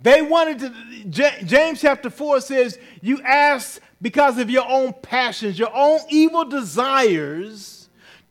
They 0.00 0.20
wanted 0.20 0.58
to, 0.58 1.44
James 1.44 1.80
chapter 1.80 2.10
4 2.10 2.40
says, 2.40 2.78
You 3.00 3.20
ask 3.22 3.80
because 4.00 4.38
of 4.38 4.50
your 4.50 4.68
own 4.68 4.94
passions, 5.00 5.58
your 5.58 5.70
own 5.72 6.00
evil 6.08 6.44
desires 6.44 7.81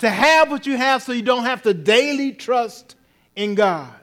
to 0.02 0.10
have 0.10 0.50
what 0.50 0.66
you 0.66 0.78
have 0.78 1.04
so 1.04 1.12
you 1.12 1.22
don't 1.22 1.44
have 1.44 1.62
to 1.62 1.74
daily 1.76 2.32
trust 2.32 2.96
in 3.36 3.54
God. 3.54 3.94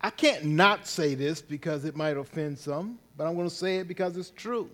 I 0.00 0.08
can't 0.08 0.44
not 0.44 0.86
say 0.86 1.14
this 1.14 1.42
because 1.42 1.84
it 1.84 1.96
might 1.96 2.16
offend 2.16 2.58
some, 2.58 2.98
but 3.16 3.26
I'm 3.26 3.34
going 3.34 3.48
to 3.48 3.54
say 3.54 3.76
it 3.76 3.88
because 3.88 4.16
it's 4.16 4.30
true. 4.30 4.70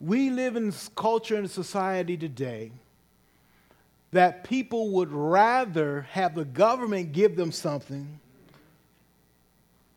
We 0.00 0.30
live 0.30 0.54
in 0.54 0.72
culture 0.94 1.36
and 1.36 1.50
society 1.50 2.16
today 2.16 2.70
that 4.12 4.44
people 4.44 4.90
would 4.90 5.10
rather 5.10 6.02
have 6.12 6.36
the 6.36 6.44
government 6.44 7.12
give 7.12 7.34
them 7.34 7.50
something 7.50 8.20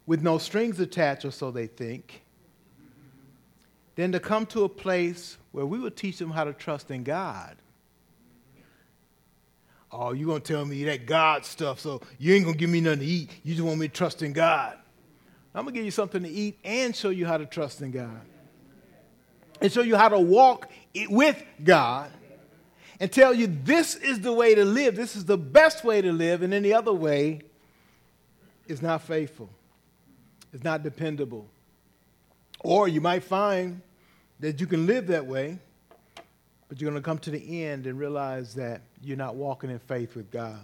with 0.07 0.23
no 0.23 0.39
strings 0.39 0.79
attached, 0.79 1.25
or 1.25 1.31
so 1.31 1.51
they 1.51 1.67
think, 1.67 2.23
than 3.99 4.13
to 4.13 4.19
come 4.21 4.45
to 4.45 4.63
a 4.63 4.69
place 4.69 5.37
where 5.51 5.65
we 5.65 5.77
would 5.77 5.97
teach 5.97 6.19
them 6.19 6.31
how 6.31 6.45
to 6.45 6.53
trust 6.53 6.89
in 6.89 7.03
God. 7.03 7.57
Oh, 9.91 10.13
you're 10.13 10.25
going 10.25 10.41
to 10.41 10.53
tell 10.53 10.63
me 10.63 10.85
that 10.85 11.05
God 11.05 11.43
stuff, 11.43 11.81
so 11.81 11.99
you 12.17 12.33
ain't 12.33 12.45
going 12.45 12.53
to 12.53 12.57
give 12.57 12.69
me 12.69 12.79
nothing 12.79 12.99
to 12.99 13.05
eat. 13.05 13.29
You 13.43 13.55
just 13.55 13.65
want 13.65 13.77
me 13.77 13.89
to 13.89 13.93
trust 13.93 14.21
in 14.21 14.31
God. 14.31 14.77
I'm 15.53 15.63
going 15.63 15.73
to 15.73 15.79
give 15.79 15.83
you 15.83 15.91
something 15.91 16.23
to 16.23 16.29
eat 16.29 16.59
and 16.63 16.95
show 16.95 17.09
you 17.09 17.25
how 17.25 17.35
to 17.35 17.45
trust 17.45 17.81
in 17.81 17.91
God. 17.91 18.21
And 19.59 19.69
show 19.69 19.81
you 19.81 19.97
how 19.97 20.07
to 20.07 20.19
walk 20.19 20.71
with 21.09 21.43
God 21.61 22.09
and 23.01 23.11
tell 23.11 23.33
you 23.33 23.47
this 23.47 23.95
is 23.95 24.21
the 24.21 24.31
way 24.31 24.55
to 24.55 24.63
live. 24.63 24.95
This 24.95 25.17
is 25.17 25.25
the 25.25 25.37
best 25.37 25.83
way 25.83 26.01
to 26.01 26.13
live, 26.13 26.41
and 26.41 26.53
any 26.53 26.71
other 26.71 26.93
way 26.93 27.41
is 28.65 28.81
not 28.81 29.01
faithful, 29.01 29.49
it's 30.53 30.63
not 30.63 30.83
dependable. 30.83 31.49
Or 32.61 32.87
you 32.87 33.01
might 33.01 33.25
find 33.25 33.81
that 34.39 34.59
you 34.59 34.67
can 34.67 34.85
live 34.85 35.07
that 35.07 35.25
way, 35.25 35.57
but 36.67 36.79
you're 36.79 36.89
going 36.89 37.01
to 37.01 37.05
come 37.05 37.19
to 37.19 37.31
the 37.31 37.63
end 37.63 37.87
and 37.87 37.99
realize 37.99 38.53
that 38.55 38.81
you're 39.03 39.17
not 39.17 39.35
walking 39.35 39.69
in 39.69 39.79
faith 39.79 40.15
with 40.15 40.31
God. 40.31 40.59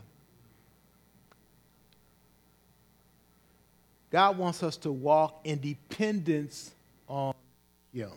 God 4.12 4.38
wants 4.38 4.64
us 4.64 4.78
to 4.78 4.92
walk 4.92 5.42
in 5.44 5.60
dependence 5.60 6.72
on 7.10 7.34
Him. 7.94 8.12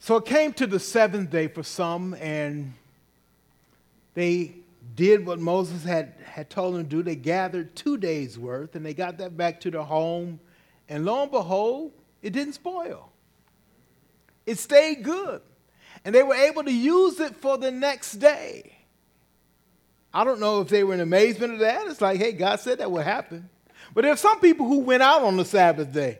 So 0.00 0.16
it 0.16 0.24
came 0.24 0.52
to 0.54 0.66
the 0.66 0.80
seventh 0.80 1.30
day 1.30 1.48
for 1.48 1.62
some, 1.62 2.14
and 2.14 2.72
they 4.14 4.54
did 4.96 5.24
what 5.24 5.38
Moses 5.38 5.84
had, 5.84 6.14
had 6.24 6.50
told 6.50 6.74
them 6.74 6.84
to 6.84 6.88
do. 6.88 7.02
They 7.02 7.14
gathered 7.14 7.76
two 7.76 7.96
days' 7.96 8.38
worth, 8.38 8.74
and 8.74 8.84
they 8.84 8.94
got 8.94 9.18
that 9.18 9.36
back 9.36 9.60
to 9.60 9.70
their 9.70 9.82
home 9.82 10.40
and 10.88 11.04
lo 11.04 11.22
and 11.22 11.30
behold, 11.30 11.92
it 12.22 12.32
didn't 12.32 12.54
spoil. 12.54 13.12
It 14.46 14.58
stayed 14.58 15.02
good. 15.02 15.42
And 16.04 16.14
they 16.14 16.22
were 16.22 16.34
able 16.34 16.64
to 16.64 16.72
use 16.72 17.20
it 17.20 17.36
for 17.36 17.58
the 17.58 17.70
next 17.70 18.12
day. 18.12 18.78
I 20.12 20.24
don't 20.24 20.40
know 20.40 20.60
if 20.60 20.68
they 20.68 20.84
were 20.84 20.94
in 20.94 21.00
amazement 21.00 21.52
of 21.52 21.58
that. 21.60 21.86
It's 21.86 22.00
like, 22.00 22.18
hey, 22.18 22.32
God 22.32 22.60
said 22.60 22.78
that 22.78 22.90
would 22.90 23.04
happen. 23.04 23.48
But 23.94 24.02
there 24.02 24.12
are 24.12 24.16
some 24.16 24.40
people 24.40 24.66
who 24.66 24.80
went 24.80 25.02
out 25.02 25.22
on 25.22 25.36
the 25.36 25.44
Sabbath 25.44 25.92
day. 25.92 26.18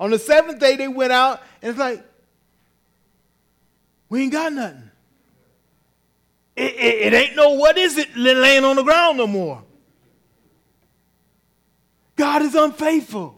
On 0.00 0.10
the 0.10 0.18
seventh 0.18 0.58
day, 0.58 0.76
they 0.76 0.88
went 0.88 1.12
out, 1.12 1.42
and 1.62 1.70
it's 1.70 1.78
like, 1.78 2.04
we 4.08 4.22
ain't 4.22 4.32
got 4.32 4.52
nothing. 4.52 4.90
It, 6.56 6.74
it, 6.74 7.12
it 7.12 7.14
ain't 7.14 7.36
no, 7.36 7.50
what 7.50 7.78
is 7.78 7.96
it 7.96 8.16
laying 8.16 8.64
on 8.64 8.76
the 8.76 8.82
ground 8.82 9.18
no 9.18 9.26
more? 9.26 9.62
God 12.16 12.42
is 12.42 12.54
unfaithful. 12.54 13.37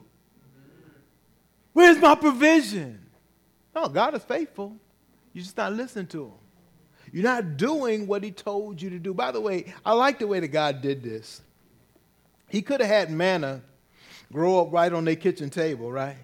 Where's 1.72 1.98
my 1.98 2.14
provision? 2.14 3.00
No, 3.74 3.88
God 3.88 4.14
is 4.14 4.24
faithful. 4.24 4.76
You're 5.32 5.44
just 5.44 5.56
not 5.56 5.72
listening 5.72 6.06
to 6.08 6.24
him. 6.24 6.32
You're 7.12 7.24
not 7.24 7.56
doing 7.56 8.06
what 8.06 8.22
he 8.22 8.30
told 8.30 8.80
you 8.80 8.90
to 8.90 8.98
do. 8.98 9.14
By 9.14 9.32
the 9.32 9.40
way, 9.40 9.72
I 9.84 9.92
like 9.92 10.18
the 10.18 10.26
way 10.26 10.40
that 10.40 10.48
God 10.48 10.80
did 10.80 11.02
this. 11.02 11.42
He 12.48 12.62
could 12.62 12.80
have 12.80 12.90
had 12.90 13.10
manna 13.10 13.62
grow 14.32 14.60
up 14.60 14.72
right 14.72 14.92
on 14.92 15.04
their 15.04 15.16
kitchen 15.16 15.50
table, 15.50 15.90
right? 15.90 16.16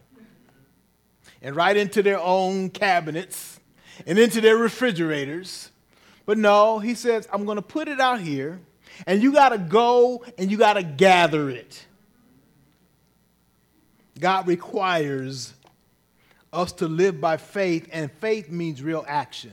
And 1.42 1.54
right 1.54 1.76
into 1.76 2.02
their 2.02 2.20
own 2.20 2.70
cabinets 2.70 3.60
and 4.06 4.18
into 4.18 4.40
their 4.40 4.56
refrigerators. 4.56 5.70
But 6.24 6.38
no, 6.38 6.78
he 6.78 6.94
says, 6.94 7.28
I'm 7.32 7.44
going 7.44 7.56
to 7.56 7.62
put 7.62 7.88
it 7.88 8.00
out 8.00 8.20
here, 8.20 8.60
and 9.06 9.22
you 9.22 9.32
got 9.32 9.50
to 9.50 9.58
go 9.58 10.24
and 10.38 10.50
you 10.50 10.56
got 10.56 10.74
to 10.74 10.82
gather 10.82 11.50
it. 11.50 11.85
God 14.18 14.46
requires 14.48 15.52
us 16.52 16.72
to 16.72 16.88
live 16.88 17.20
by 17.20 17.36
faith, 17.36 17.88
and 17.92 18.10
faith 18.12 18.50
means 18.50 18.82
real 18.82 19.04
action. 19.06 19.52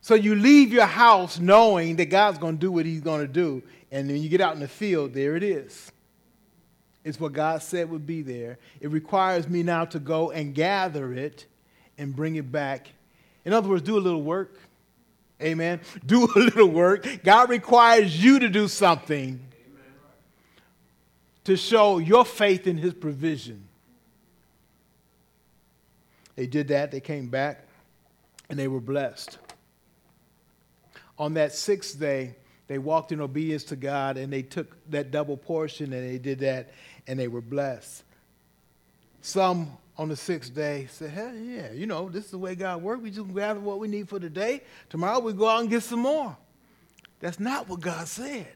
So 0.00 0.14
you 0.14 0.34
leave 0.34 0.72
your 0.72 0.86
house 0.86 1.38
knowing 1.38 1.96
that 1.96 2.06
God's 2.06 2.38
going 2.38 2.56
to 2.56 2.60
do 2.60 2.72
what 2.72 2.86
He's 2.86 3.00
going 3.00 3.20
to 3.20 3.32
do, 3.32 3.62
and 3.90 4.08
then 4.08 4.18
you 4.18 4.28
get 4.28 4.40
out 4.40 4.54
in 4.54 4.60
the 4.60 4.68
field, 4.68 5.14
there 5.14 5.36
it 5.36 5.42
is. 5.42 5.92
It's 7.04 7.20
what 7.20 7.32
God 7.32 7.62
said 7.62 7.90
would 7.90 8.06
be 8.06 8.22
there. 8.22 8.58
It 8.80 8.90
requires 8.90 9.48
me 9.48 9.62
now 9.62 9.84
to 9.86 9.98
go 9.98 10.30
and 10.30 10.54
gather 10.54 11.12
it 11.14 11.46
and 11.96 12.14
bring 12.14 12.36
it 12.36 12.50
back. 12.52 12.88
In 13.44 13.52
other 13.52 13.68
words, 13.68 13.82
do 13.82 13.96
a 13.96 14.00
little 14.00 14.22
work. 14.22 14.58
Amen. 15.40 15.80
Do 16.06 16.24
a 16.24 16.38
little 16.38 16.68
work. 16.68 17.06
God 17.22 17.48
requires 17.48 18.22
you 18.22 18.40
to 18.40 18.48
do 18.48 18.66
something 18.66 19.47
to 21.48 21.56
show 21.56 21.96
your 21.96 22.26
faith 22.26 22.66
in 22.66 22.76
his 22.76 22.92
provision. 22.92 23.66
They 26.36 26.46
did 26.46 26.68
that, 26.68 26.90
they 26.90 27.00
came 27.00 27.28
back, 27.28 27.66
and 28.50 28.58
they 28.58 28.68
were 28.68 28.82
blessed. 28.82 29.38
On 31.18 31.32
that 31.34 31.54
sixth 31.54 31.98
day, 31.98 32.36
they 32.66 32.76
walked 32.76 33.12
in 33.12 33.22
obedience 33.22 33.64
to 33.64 33.76
God 33.76 34.18
and 34.18 34.30
they 34.30 34.42
took 34.42 34.76
that 34.90 35.10
double 35.10 35.38
portion 35.38 35.94
and 35.94 36.06
they 36.06 36.18
did 36.18 36.40
that 36.40 36.68
and 37.06 37.18
they 37.18 37.28
were 37.28 37.40
blessed. 37.40 38.04
Some 39.22 39.78
on 39.96 40.10
the 40.10 40.16
sixth 40.16 40.54
day 40.54 40.86
said, 40.90 41.12
Hell 41.12 41.34
yeah, 41.34 41.72
you 41.72 41.86
know, 41.86 42.10
this 42.10 42.26
is 42.26 42.30
the 42.30 42.36
way 42.36 42.56
God 42.56 42.82
works. 42.82 43.02
We 43.02 43.10
just 43.10 43.34
gather 43.34 43.58
what 43.58 43.78
we 43.78 43.88
need 43.88 44.06
for 44.10 44.20
today. 44.20 44.64
Tomorrow 44.90 45.20
we 45.20 45.32
go 45.32 45.48
out 45.48 45.62
and 45.62 45.70
get 45.70 45.82
some 45.82 46.00
more. 46.00 46.36
That's 47.20 47.40
not 47.40 47.70
what 47.70 47.80
God 47.80 48.06
said. 48.06 48.52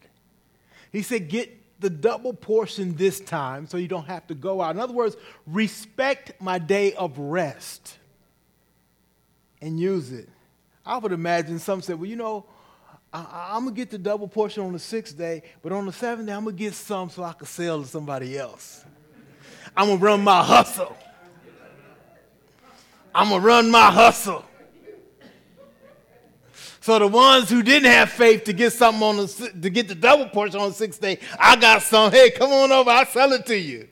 He 0.92 1.00
said, 1.00 1.30
Get 1.30 1.61
the 1.82 1.90
double 1.90 2.32
portion 2.32 2.94
this 2.94 3.20
time 3.20 3.66
so 3.66 3.76
you 3.76 3.88
don't 3.88 4.06
have 4.06 4.26
to 4.28 4.34
go 4.34 4.62
out. 4.62 4.74
In 4.74 4.80
other 4.80 4.94
words, 4.94 5.16
respect 5.46 6.32
my 6.40 6.58
day 6.58 6.94
of 6.94 7.18
rest 7.18 7.98
and 9.60 9.78
use 9.78 10.10
it. 10.10 10.28
I 10.86 10.96
would 10.98 11.12
imagine 11.12 11.58
some 11.58 11.82
said, 11.82 12.00
well, 12.00 12.08
you 12.08 12.16
know, 12.16 12.46
I, 13.12 13.56
am 13.56 13.64
going 13.64 13.74
to 13.74 13.78
get 13.78 13.90
the 13.90 13.98
double 13.98 14.26
portion 14.26 14.64
on 14.64 14.72
the 14.72 14.78
sixth 14.78 15.18
day, 15.18 15.42
but 15.62 15.70
on 15.70 15.84
the 15.84 15.92
seventh 15.92 16.26
day, 16.26 16.32
I'm 16.32 16.44
going 16.44 16.56
to 16.56 16.58
get 16.58 16.72
some 16.72 17.10
so 17.10 17.22
I 17.22 17.34
can 17.34 17.46
sell 17.46 17.82
to 17.82 17.86
somebody 17.86 18.38
else. 18.38 18.84
I'm 19.76 19.86
going 19.86 19.98
to 19.98 20.04
run 20.04 20.24
my 20.24 20.42
hustle. 20.42 20.96
I'm 23.14 23.28
going 23.28 23.40
to 23.40 23.46
run 23.46 23.70
my 23.70 23.90
hustle. 23.90 24.44
So 26.82 26.98
the 26.98 27.06
ones 27.06 27.48
who 27.48 27.62
didn't 27.62 27.92
have 27.92 28.10
faith 28.10 28.42
to 28.44 28.52
get 28.52 28.72
something 28.72 29.04
on 29.04 29.16
the, 29.16 29.52
to 29.62 29.70
get 29.70 29.86
the 29.86 29.94
double 29.94 30.28
portion 30.28 30.60
on 30.60 30.70
the 30.70 30.74
sixth 30.74 31.00
day, 31.00 31.20
I 31.38 31.54
got 31.54 31.80
some. 31.82 32.10
Hey, 32.10 32.32
come 32.32 32.50
on 32.50 32.72
over. 32.72 32.90
I'll 32.90 33.06
sell 33.06 33.32
it 33.32 33.46
to 33.46 33.56
you. 33.56 33.86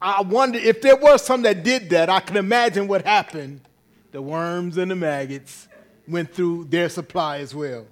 I 0.00 0.20
wonder 0.20 0.58
if 0.58 0.82
there 0.82 0.96
was 0.96 1.24
some 1.24 1.40
that 1.42 1.64
did 1.64 1.88
that, 1.88 2.10
I 2.10 2.20
can 2.20 2.36
imagine 2.36 2.86
what 2.86 3.06
happened. 3.06 3.62
The 4.12 4.20
worms 4.20 4.76
and 4.76 4.90
the 4.90 4.94
maggots 4.94 5.68
went 6.06 6.34
through 6.34 6.64
their 6.64 6.90
supply 6.90 7.38
as 7.38 7.54
well. 7.54 7.86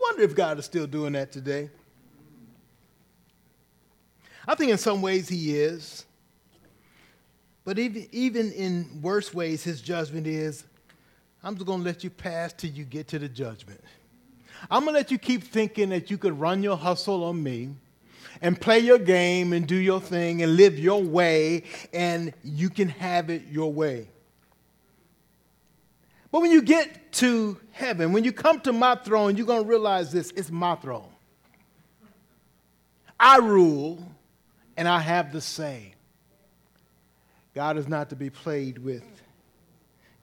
Wonder 0.00 0.22
if 0.22 0.34
God 0.34 0.58
is 0.58 0.64
still 0.64 0.88
doing 0.88 1.12
that 1.12 1.30
today. 1.30 1.70
I 4.46 4.56
think 4.56 4.72
in 4.72 4.78
some 4.78 5.00
ways 5.00 5.28
he 5.28 5.56
is. 5.56 6.04
But 7.64 7.78
even, 7.78 8.08
even 8.10 8.50
in 8.50 9.00
worse 9.00 9.32
ways, 9.32 9.62
his 9.62 9.80
judgment 9.80 10.26
is 10.26 10.64
I'm 11.44 11.56
just 11.56 11.66
going 11.66 11.80
to 11.80 11.84
let 11.84 12.02
you 12.02 12.08
pass 12.08 12.54
till 12.54 12.70
you 12.70 12.84
get 12.84 13.06
to 13.08 13.18
the 13.18 13.28
judgment. 13.28 13.80
I'm 14.70 14.84
going 14.84 14.94
to 14.94 14.98
let 14.98 15.10
you 15.10 15.18
keep 15.18 15.44
thinking 15.44 15.90
that 15.90 16.10
you 16.10 16.16
could 16.16 16.40
run 16.40 16.62
your 16.62 16.76
hustle 16.76 17.22
on 17.22 17.42
me 17.42 17.74
and 18.40 18.58
play 18.58 18.78
your 18.78 18.98
game 18.98 19.52
and 19.52 19.66
do 19.66 19.76
your 19.76 20.00
thing 20.00 20.42
and 20.42 20.56
live 20.56 20.78
your 20.78 21.02
way, 21.02 21.64
and 21.92 22.32
you 22.42 22.70
can 22.70 22.88
have 22.88 23.28
it 23.28 23.42
your 23.50 23.70
way. 23.70 24.08
But 26.32 26.40
when 26.40 26.50
you 26.50 26.62
get 26.62 27.12
to 27.12 27.60
heaven, 27.72 28.12
when 28.12 28.24
you 28.24 28.32
come 28.32 28.58
to 28.60 28.72
my 28.72 28.94
throne, 28.94 29.36
you're 29.36 29.46
going 29.46 29.64
to 29.64 29.68
realize 29.68 30.10
this 30.10 30.32
it's 30.34 30.50
my 30.50 30.76
throne. 30.76 31.10
I 33.20 33.36
rule, 33.36 34.02
and 34.78 34.88
I 34.88 34.98
have 34.98 35.30
the 35.30 35.42
say. 35.42 35.94
God 37.54 37.76
is 37.76 37.86
not 37.86 38.10
to 38.10 38.16
be 38.16 38.30
played 38.30 38.78
with. 38.78 39.04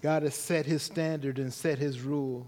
God 0.02 0.24
has 0.24 0.36
set 0.36 0.66
his 0.66 0.82
standard 0.82 1.38
and 1.38 1.54
set 1.54 1.78
his 1.78 2.02
rule. 2.02 2.46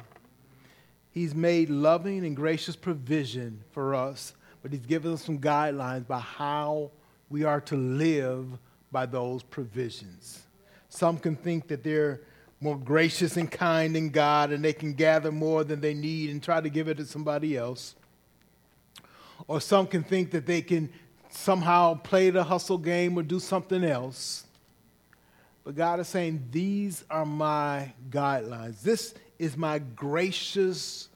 He's 1.11 1.35
made 1.35 1.69
loving 1.69 2.25
and 2.25 2.35
gracious 2.35 2.75
provision 2.75 3.63
for 3.71 3.93
us, 3.93 4.33
but 4.61 4.71
he's 4.71 4.85
given 4.85 5.13
us 5.13 5.23
some 5.23 5.39
guidelines 5.39 6.07
by 6.07 6.19
how 6.19 6.91
we 7.29 7.43
are 7.43 7.61
to 7.61 7.75
live 7.75 8.47
by 8.91 9.05
those 9.05 9.43
provisions. 9.43 10.41
Some 10.89 11.17
can 11.17 11.35
think 11.35 11.67
that 11.67 11.83
they're 11.83 12.21
more 12.59 12.77
gracious 12.77 13.37
and 13.37 13.51
kind 13.51 13.95
than 13.95 14.09
God 14.09 14.51
and 14.51 14.63
they 14.63 14.73
can 14.73 14.93
gather 14.93 15.31
more 15.31 15.63
than 15.63 15.81
they 15.81 15.93
need 15.93 16.29
and 16.29 16.41
try 16.41 16.61
to 16.61 16.69
give 16.69 16.87
it 16.87 16.97
to 16.97 17.05
somebody 17.05 17.57
else. 17.57 17.95
Or 19.47 19.59
some 19.59 19.85
can 19.85 20.03
think 20.03 20.31
that 20.31 20.45
they 20.45 20.61
can 20.61 20.89
somehow 21.29 21.95
play 21.95 22.29
the 22.29 22.43
hustle 22.43 22.77
game 22.77 23.17
or 23.17 23.23
do 23.23 23.39
something 23.39 23.83
else. 23.83 24.45
But 25.63 25.75
God 25.75 25.99
is 25.99 26.07
saying, 26.07 26.47
These 26.51 27.03
are 27.09 27.25
my 27.25 27.93
guidelines. 28.09 28.81
This 28.81 29.13
is 29.39 29.55
my 29.55 29.79
gracious 29.79 31.09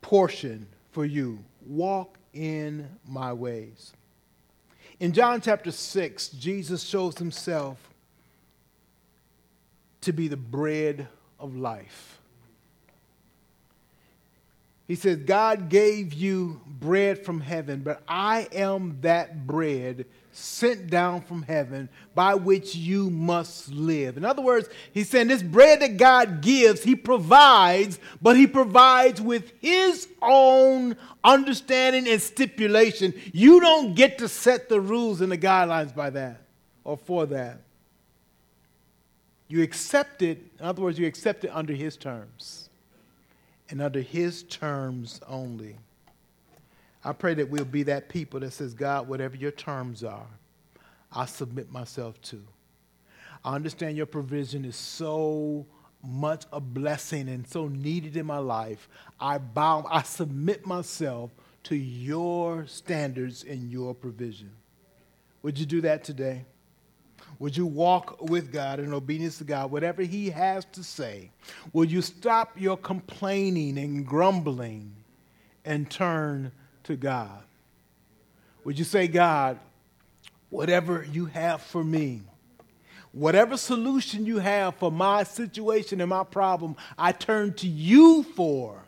portion 0.00 0.66
for 0.92 1.04
you. 1.04 1.44
Walk 1.66 2.18
in 2.32 2.88
my 3.06 3.32
ways. 3.32 3.92
In 4.98 5.12
John 5.12 5.40
chapter 5.40 5.72
6, 5.72 6.28
Jesus 6.28 6.82
shows 6.82 7.18
himself 7.18 7.78
to 10.02 10.12
be 10.12 10.28
the 10.28 10.36
bread 10.36 11.08
of 11.38 11.56
life. 11.56 12.19
He 14.90 14.96
says, 14.96 15.18
God 15.18 15.68
gave 15.68 16.12
you 16.12 16.60
bread 16.66 17.24
from 17.24 17.40
heaven, 17.40 17.82
but 17.82 18.02
I 18.08 18.48
am 18.50 18.98
that 19.02 19.46
bread 19.46 20.04
sent 20.32 20.90
down 20.90 21.20
from 21.20 21.42
heaven 21.42 21.88
by 22.12 22.34
which 22.34 22.74
you 22.74 23.08
must 23.08 23.70
live. 23.70 24.16
In 24.16 24.24
other 24.24 24.42
words, 24.42 24.68
he's 24.92 25.08
saying 25.08 25.28
this 25.28 25.44
bread 25.44 25.78
that 25.78 25.96
God 25.96 26.40
gives, 26.40 26.82
he 26.82 26.96
provides, 26.96 28.00
but 28.20 28.36
he 28.36 28.48
provides 28.48 29.20
with 29.20 29.52
his 29.60 30.08
own 30.20 30.96
understanding 31.22 32.08
and 32.08 32.20
stipulation. 32.20 33.14
You 33.32 33.60
don't 33.60 33.94
get 33.94 34.18
to 34.18 34.28
set 34.28 34.68
the 34.68 34.80
rules 34.80 35.20
and 35.20 35.30
the 35.30 35.38
guidelines 35.38 35.94
by 35.94 36.10
that 36.10 36.42
or 36.82 36.96
for 36.96 37.26
that. 37.26 37.60
You 39.46 39.62
accept 39.62 40.22
it, 40.22 40.44
in 40.58 40.66
other 40.66 40.82
words, 40.82 40.98
you 40.98 41.06
accept 41.06 41.44
it 41.44 41.52
under 41.54 41.74
his 41.74 41.96
terms 41.96 42.69
and 43.70 43.80
under 43.80 44.00
his 44.00 44.42
terms 44.44 45.20
only. 45.26 45.76
I 47.04 47.12
pray 47.12 47.34
that 47.34 47.48
we'll 47.48 47.64
be 47.64 47.84
that 47.84 48.08
people 48.08 48.40
that 48.40 48.52
says, 48.52 48.74
God, 48.74 49.08
whatever 49.08 49.36
your 49.36 49.52
terms 49.52 50.04
are, 50.04 50.26
I 51.12 51.24
submit 51.24 51.72
myself 51.72 52.20
to. 52.22 52.42
I 53.44 53.54
understand 53.54 53.96
your 53.96 54.06
provision 54.06 54.64
is 54.64 54.76
so 54.76 55.66
much 56.02 56.44
a 56.52 56.60
blessing 56.60 57.28
and 57.28 57.46
so 57.46 57.68
needed 57.68 58.16
in 58.16 58.26
my 58.26 58.38
life. 58.38 58.88
I 59.18 59.38
bow, 59.38 59.86
I 59.88 60.02
submit 60.02 60.66
myself 60.66 61.30
to 61.64 61.76
your 61.76 62.66
standards 62.66 63.44
and 63.44 63.70
your 63.70 63.94
provision. 63.94 64.50
Would 65.42 65.58
you 65.58 65.66
do 65.66 65.80
that 65.82 66.04
today? 66.04 66.44
Would 67.40 67.56
you 67.56 67.64
walk 67.64 68.20
with 68.20 68.52
God 68.52 68.80
in 68.80 68.92
obedience 68.92 69.38
to 69.38 69.44
God, 69.44 69.70
whatever 69.70 70.02
He 70.02 70.28
has 70.28 70.66
to 70.72 70.84
say? 70.84 71.30
Will 71.72 71.86
you 71.86 72.02
stop 72.02 72.60
your 72.60 72.76
complaining 72.76 73.78
and 73.78 74.06
grumbling 74.06 74.94
and 75.64 75.90
turn 75.90 76.52
to 76.84 76.96
God? 76.96 77.42
Would 78.64 78.78
you 78.78 78.84
say, 78.84 79.08
God, 79.08 79.58
whatever 80.50 81.06
you 81.10 81.24
have 81.26 81.62
for 81.62 81.82
me, 81.82 82.20
whatever 83.12 83.56
solution 83.56 84.26
you 84.26 84.38
have 84.38 84.74
for 84.74 84.92
my 84.92 85.22
situation 85.22 86.02
and 86.02 86.10
my 86.10 86.24
problem, 86.24 86.76
I 86.98 87.12
turn 87.12 87.54
to 87.54 87.66
you 87.66 88.22
for, 88.22 88.82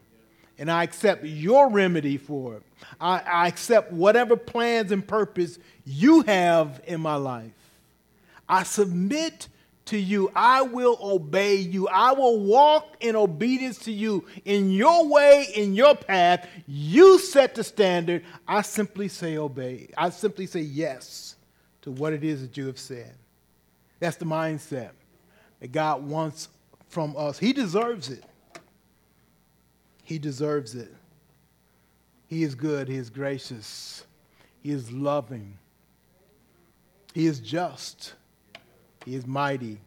and 0.58 0.70
I 0.70 0.82
accept 0.82 1.24
your 1.24 1.70
remedy 1.70 2.18
for 2.18 2.56
it. 2.56 2.62
I, 3.00 3.20
I 3.20 3.48
accept 3.48 3.92
whatever 3.92 4.36
plans 4.36 4.92
and 4.92 5.08
purpose 5.08 5.58
you 5.86 6.20
have 6.24 6.82
in 6.86 7.00
my 7.00 7.14
life. 7.14 7.52
I 8.52 8.64
submit 8.64 9.48
to 9.86 9.96
you. 9.96 10.30
I 10.36 10.60
will 10.60 10.98
obey 11.00 11.54
you. 11.54 11.88
I 11.88 12.12
will 12.12 12.38
walk 12.38 12.98
in 13.00 13.16
obedience 13.16 13.78
to 13.84 13.92
you 13.92 14.26
in 14.44 14.70
your 14.70 15.08
way, 15.08 15.46
in 15.56 15.72
your 15.72 15.96
path. 15.96 16.46
You 16.66 17.18
set 17.18 17.54
the 17.54 17.64
standard. 17.64 18.24
I 18.46 18.60
simply 18.60 19.08
say 19.08 19.38
obey. 19.38 19.88
I 19.96 20.10
simply 20.10 20.44
say 20.44 20.60
yes 20.60 21.36
to 21.80 21.90
what 21.90 22.12
it 22.12 22.24
is 22.24 22.42
that 22.42 22.54
you 22.58 22.66
have 22.66 22.78
said. 22.78 23.14
That's 24.00 24.18
the 24.18 24.26
mindset 24.26 24.90
that 25.60 25.72
God 25.72 26.06
wants 26.06 26.50
from 26.88 27.16
us. 27.16 27.38
He 27.38 27.54
deserves 27.54 28.10
it. 28.10 28.22
He 30.04 30.18
deserves 30.18 30.74
it. 30.74 30.92
He 32.26 32.42
is 32.42 32.54
good. 32.54 32.86
He 32.86 32.96
is 32.96 33.08
gracious. 33.08 34.04
He 34.62 34.72
is 34.72 34.92
loving. 34.92 35.56
He 37.14 37.24
is 37.24 37.40
just. 37.40 38.12
He 39.04 39.14
is 39.14 39.26
mighty. 39.26 39.78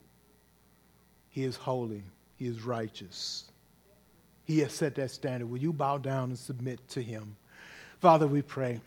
He 1.29 1.43
is 1.43 1.55
holy. 1.55 2.03
He 2.35 2.47
is 2.47 2.63
righteous. 2.63 3.45
He 4.45 4.59
has 4.59 4.73
set 4.73 4.95
that 4.95 5.11
standard. 5.11 5.49
Will 5.49 5.57
you 5.57 5.73
bow 5.73 5.97
down 5.97 6.29
and 6.29 6.39
submit 6.39 6.87
to 6.89 7.01
him? 7.01 7.35
Father, 7.99 8.27
we 8.27 8.41
pray 8.41 8.79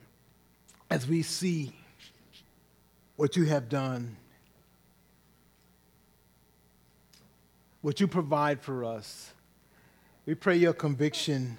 as 0.90 1.06
we 1.06 1.22
see 1.22 1.72
what 3.16 3.36
you 3.36 3.44
have 3.44 3.68
done, 3.68 4.16
what 7.82 8.00
you 8.00 8.06
provide 8.06 8.60
for 8.60 8.84
us, 8.84 9.32
we 10.24 10.34
pray 10.34 10.56
your 10.56 10.72
conviction 10.72 11.56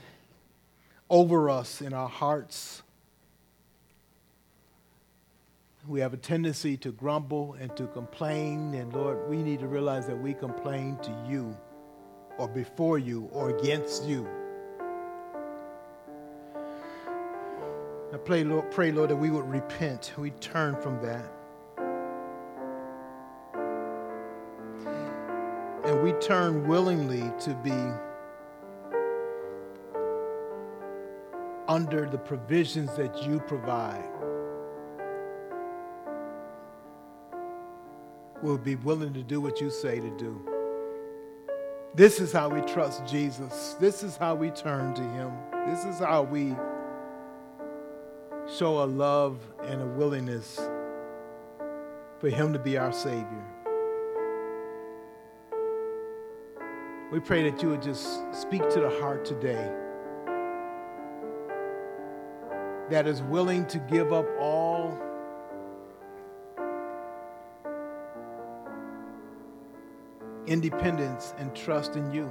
over 1.09 1.49
us 1.49 1.81
in 1.81 1.93
our 1.93 2.07
hearts 2.07 2.81
we 5.89 5.99
have 5.99 6.13
a 6.13 6.17
tendency 6.17 6.77
to 6.77 6.91
grumble 6.91 7.55
and 7.59 7.75
to 7.75 7.87
complain. 7.87 8.75
And 8.75 8.93
Lord, 8.93 9.27
we 9.27 9.41
need 9.41 9.59
to 9.61 9.67
realize 9.67 10.05
that 10.05 10.15
we 10.15 10.35
complain 10.35 10.97
to 11.01 11.25
you 11.27 11.57
or 12.37 12.47
before 12.47 12.99
you 12.99 13.27
or 13.31 13.49
against 13.49 14.05
you. 14.05 14.29
I 18.13 18.17
pray, 18.17 18.43
Lord, 18.43 18.69
pray, 18.69 18.91
Lord, 18.91 19.09
that 19.09 19.15
we 19.15 19.31
would 19.31 19.49
repent. 19.49 20.13
We 20.15 20.29
turn 20.29 20.79
from 20.79 21.01
that. 21.01 21.31
And 25.85 26.03
we 26.03 26.11
turn 26.13 26.67
willingly 26.67 27.31
to 27.39 27.55
be 27.63 27.73
under 31.67 32.07
the 32.07 32.17
provisions 32.19 32.95
that 32.95 33.23
you 33.23 33.39
provide. 33.39 34.07
We'll 38.41 38.57
be 38.57 38.75
willing 38.75 39.13
to 39.13 39.23
do 39.23 39.41
what 39.41 39.59
you 39.59 39.69
say 39.69 39.99
to 39.99 40.09
do. 40.17 40.41
This 41.95 42.19
is 42.19 42.31
how 42.31 42.49
we 42.49 42.61
trust 42.61 43.05
Jesus. 43.05 43.75
This 43.79 44.03
is 44.03 44.15
how 44.15 44.35
we 44.35 44.51
turn 44.51 44.93
to 44.93 45.01
Him. 45.01 45.31
This 45.67 45.83
is 45.83 45.99
how 45.99 46.23
we 46.23 46.55
show 48.57 48.83
a 48.83 48.85
love 48.85 49.39
and 49.63 49.81
a 49.81 49.85
willingness 49.85 50.59
for 52.19 52.29
Him 52.29 52.53
to 52.53 52.59
be 52.59 52.77
our 52.77 52.93
Savior. 52.93 53.45
We 57.11 57.19
pray 57.19 57.49
that 57.49 57.61
you 57.61 57.69
would 57.69 57.81
just 57.81 58.21
speak 58.33 58.69
to 58.69 58.79
the 58.79 58.89
heart 59.01 59.25
today 59.25 59.71
that 62.89 63.07
is 63.07 63.21
willing 63.23 63.65
to 63.67 63.79
give 63.79 64.13
up 64.13 64.25
all 64.39 64.68
independence 70.49 71.33
and 71.37 71.55
trust 71.55 71.95
in 71.95 72.11
you 72.11 72.29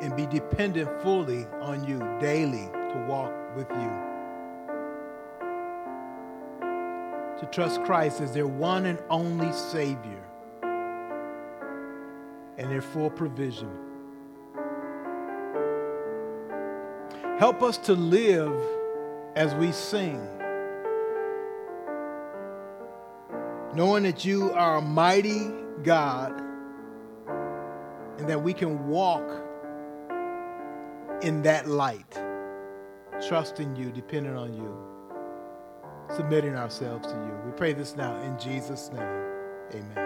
and 0.00 0.16
be 0.16 0.26
dependent 0.26 0.88
fully 1.02 1.46
on 1.60 1.82
you 1.86 1.98
daily 2.20 2.68
to 2.72 3.04
walk 3.08 3.32
with 3.56 3.68
you. 3.70 3.90
To 7.40 7.48
trust 7.50 7.82
Christ 7.84 8.20
as 8.20 8.32
their 8.32 8.46
one 8.46 8.86
and 8.86 8.98
only 9.10 9.52
Savior 9.52 10.22
and 12.58 12.70
their 12.70 12.80
full 12.82 13.10
provision. 13.10 13.70
Help 17.38 17.62
us 17.62 17.76
to 17.78 17.92
live 17.92 18.58
as 19.34 19.54
we 19.56 19.72
sing, 19.72 20.26
knowing 23.76 24.04
that 24.04 24.24
you 24.24 24.50
are 24.52 24.78
a 24.78 24.80
mighty 24.80 25.50
God 25.82 26.32
and 28.18 28.26
that 28.26 28.42
we 28.42 28.54
can 28.54 28.88
walk 28.88 29.44
in 31.22 31.42
that 31.42 31.68
light, 31.68 32.18
trusting 33.28 33.76
you, 33.76 33.92
depending 33.92 34.34
on 34.34 34.54
you, 34.54 34.74
submitting 36.16 36.54
ourselves 36.54 37.06
to 37.06 37.14
you. 37.14 37.32
We 37.44 37.52
pray 37.52 37.74
this 37.74 37.96
now 37.96 38.18
in 38.22 38.38
Jesus' 38.38 38.90
name. 38.92 39.02
Amen. 39.74 40.05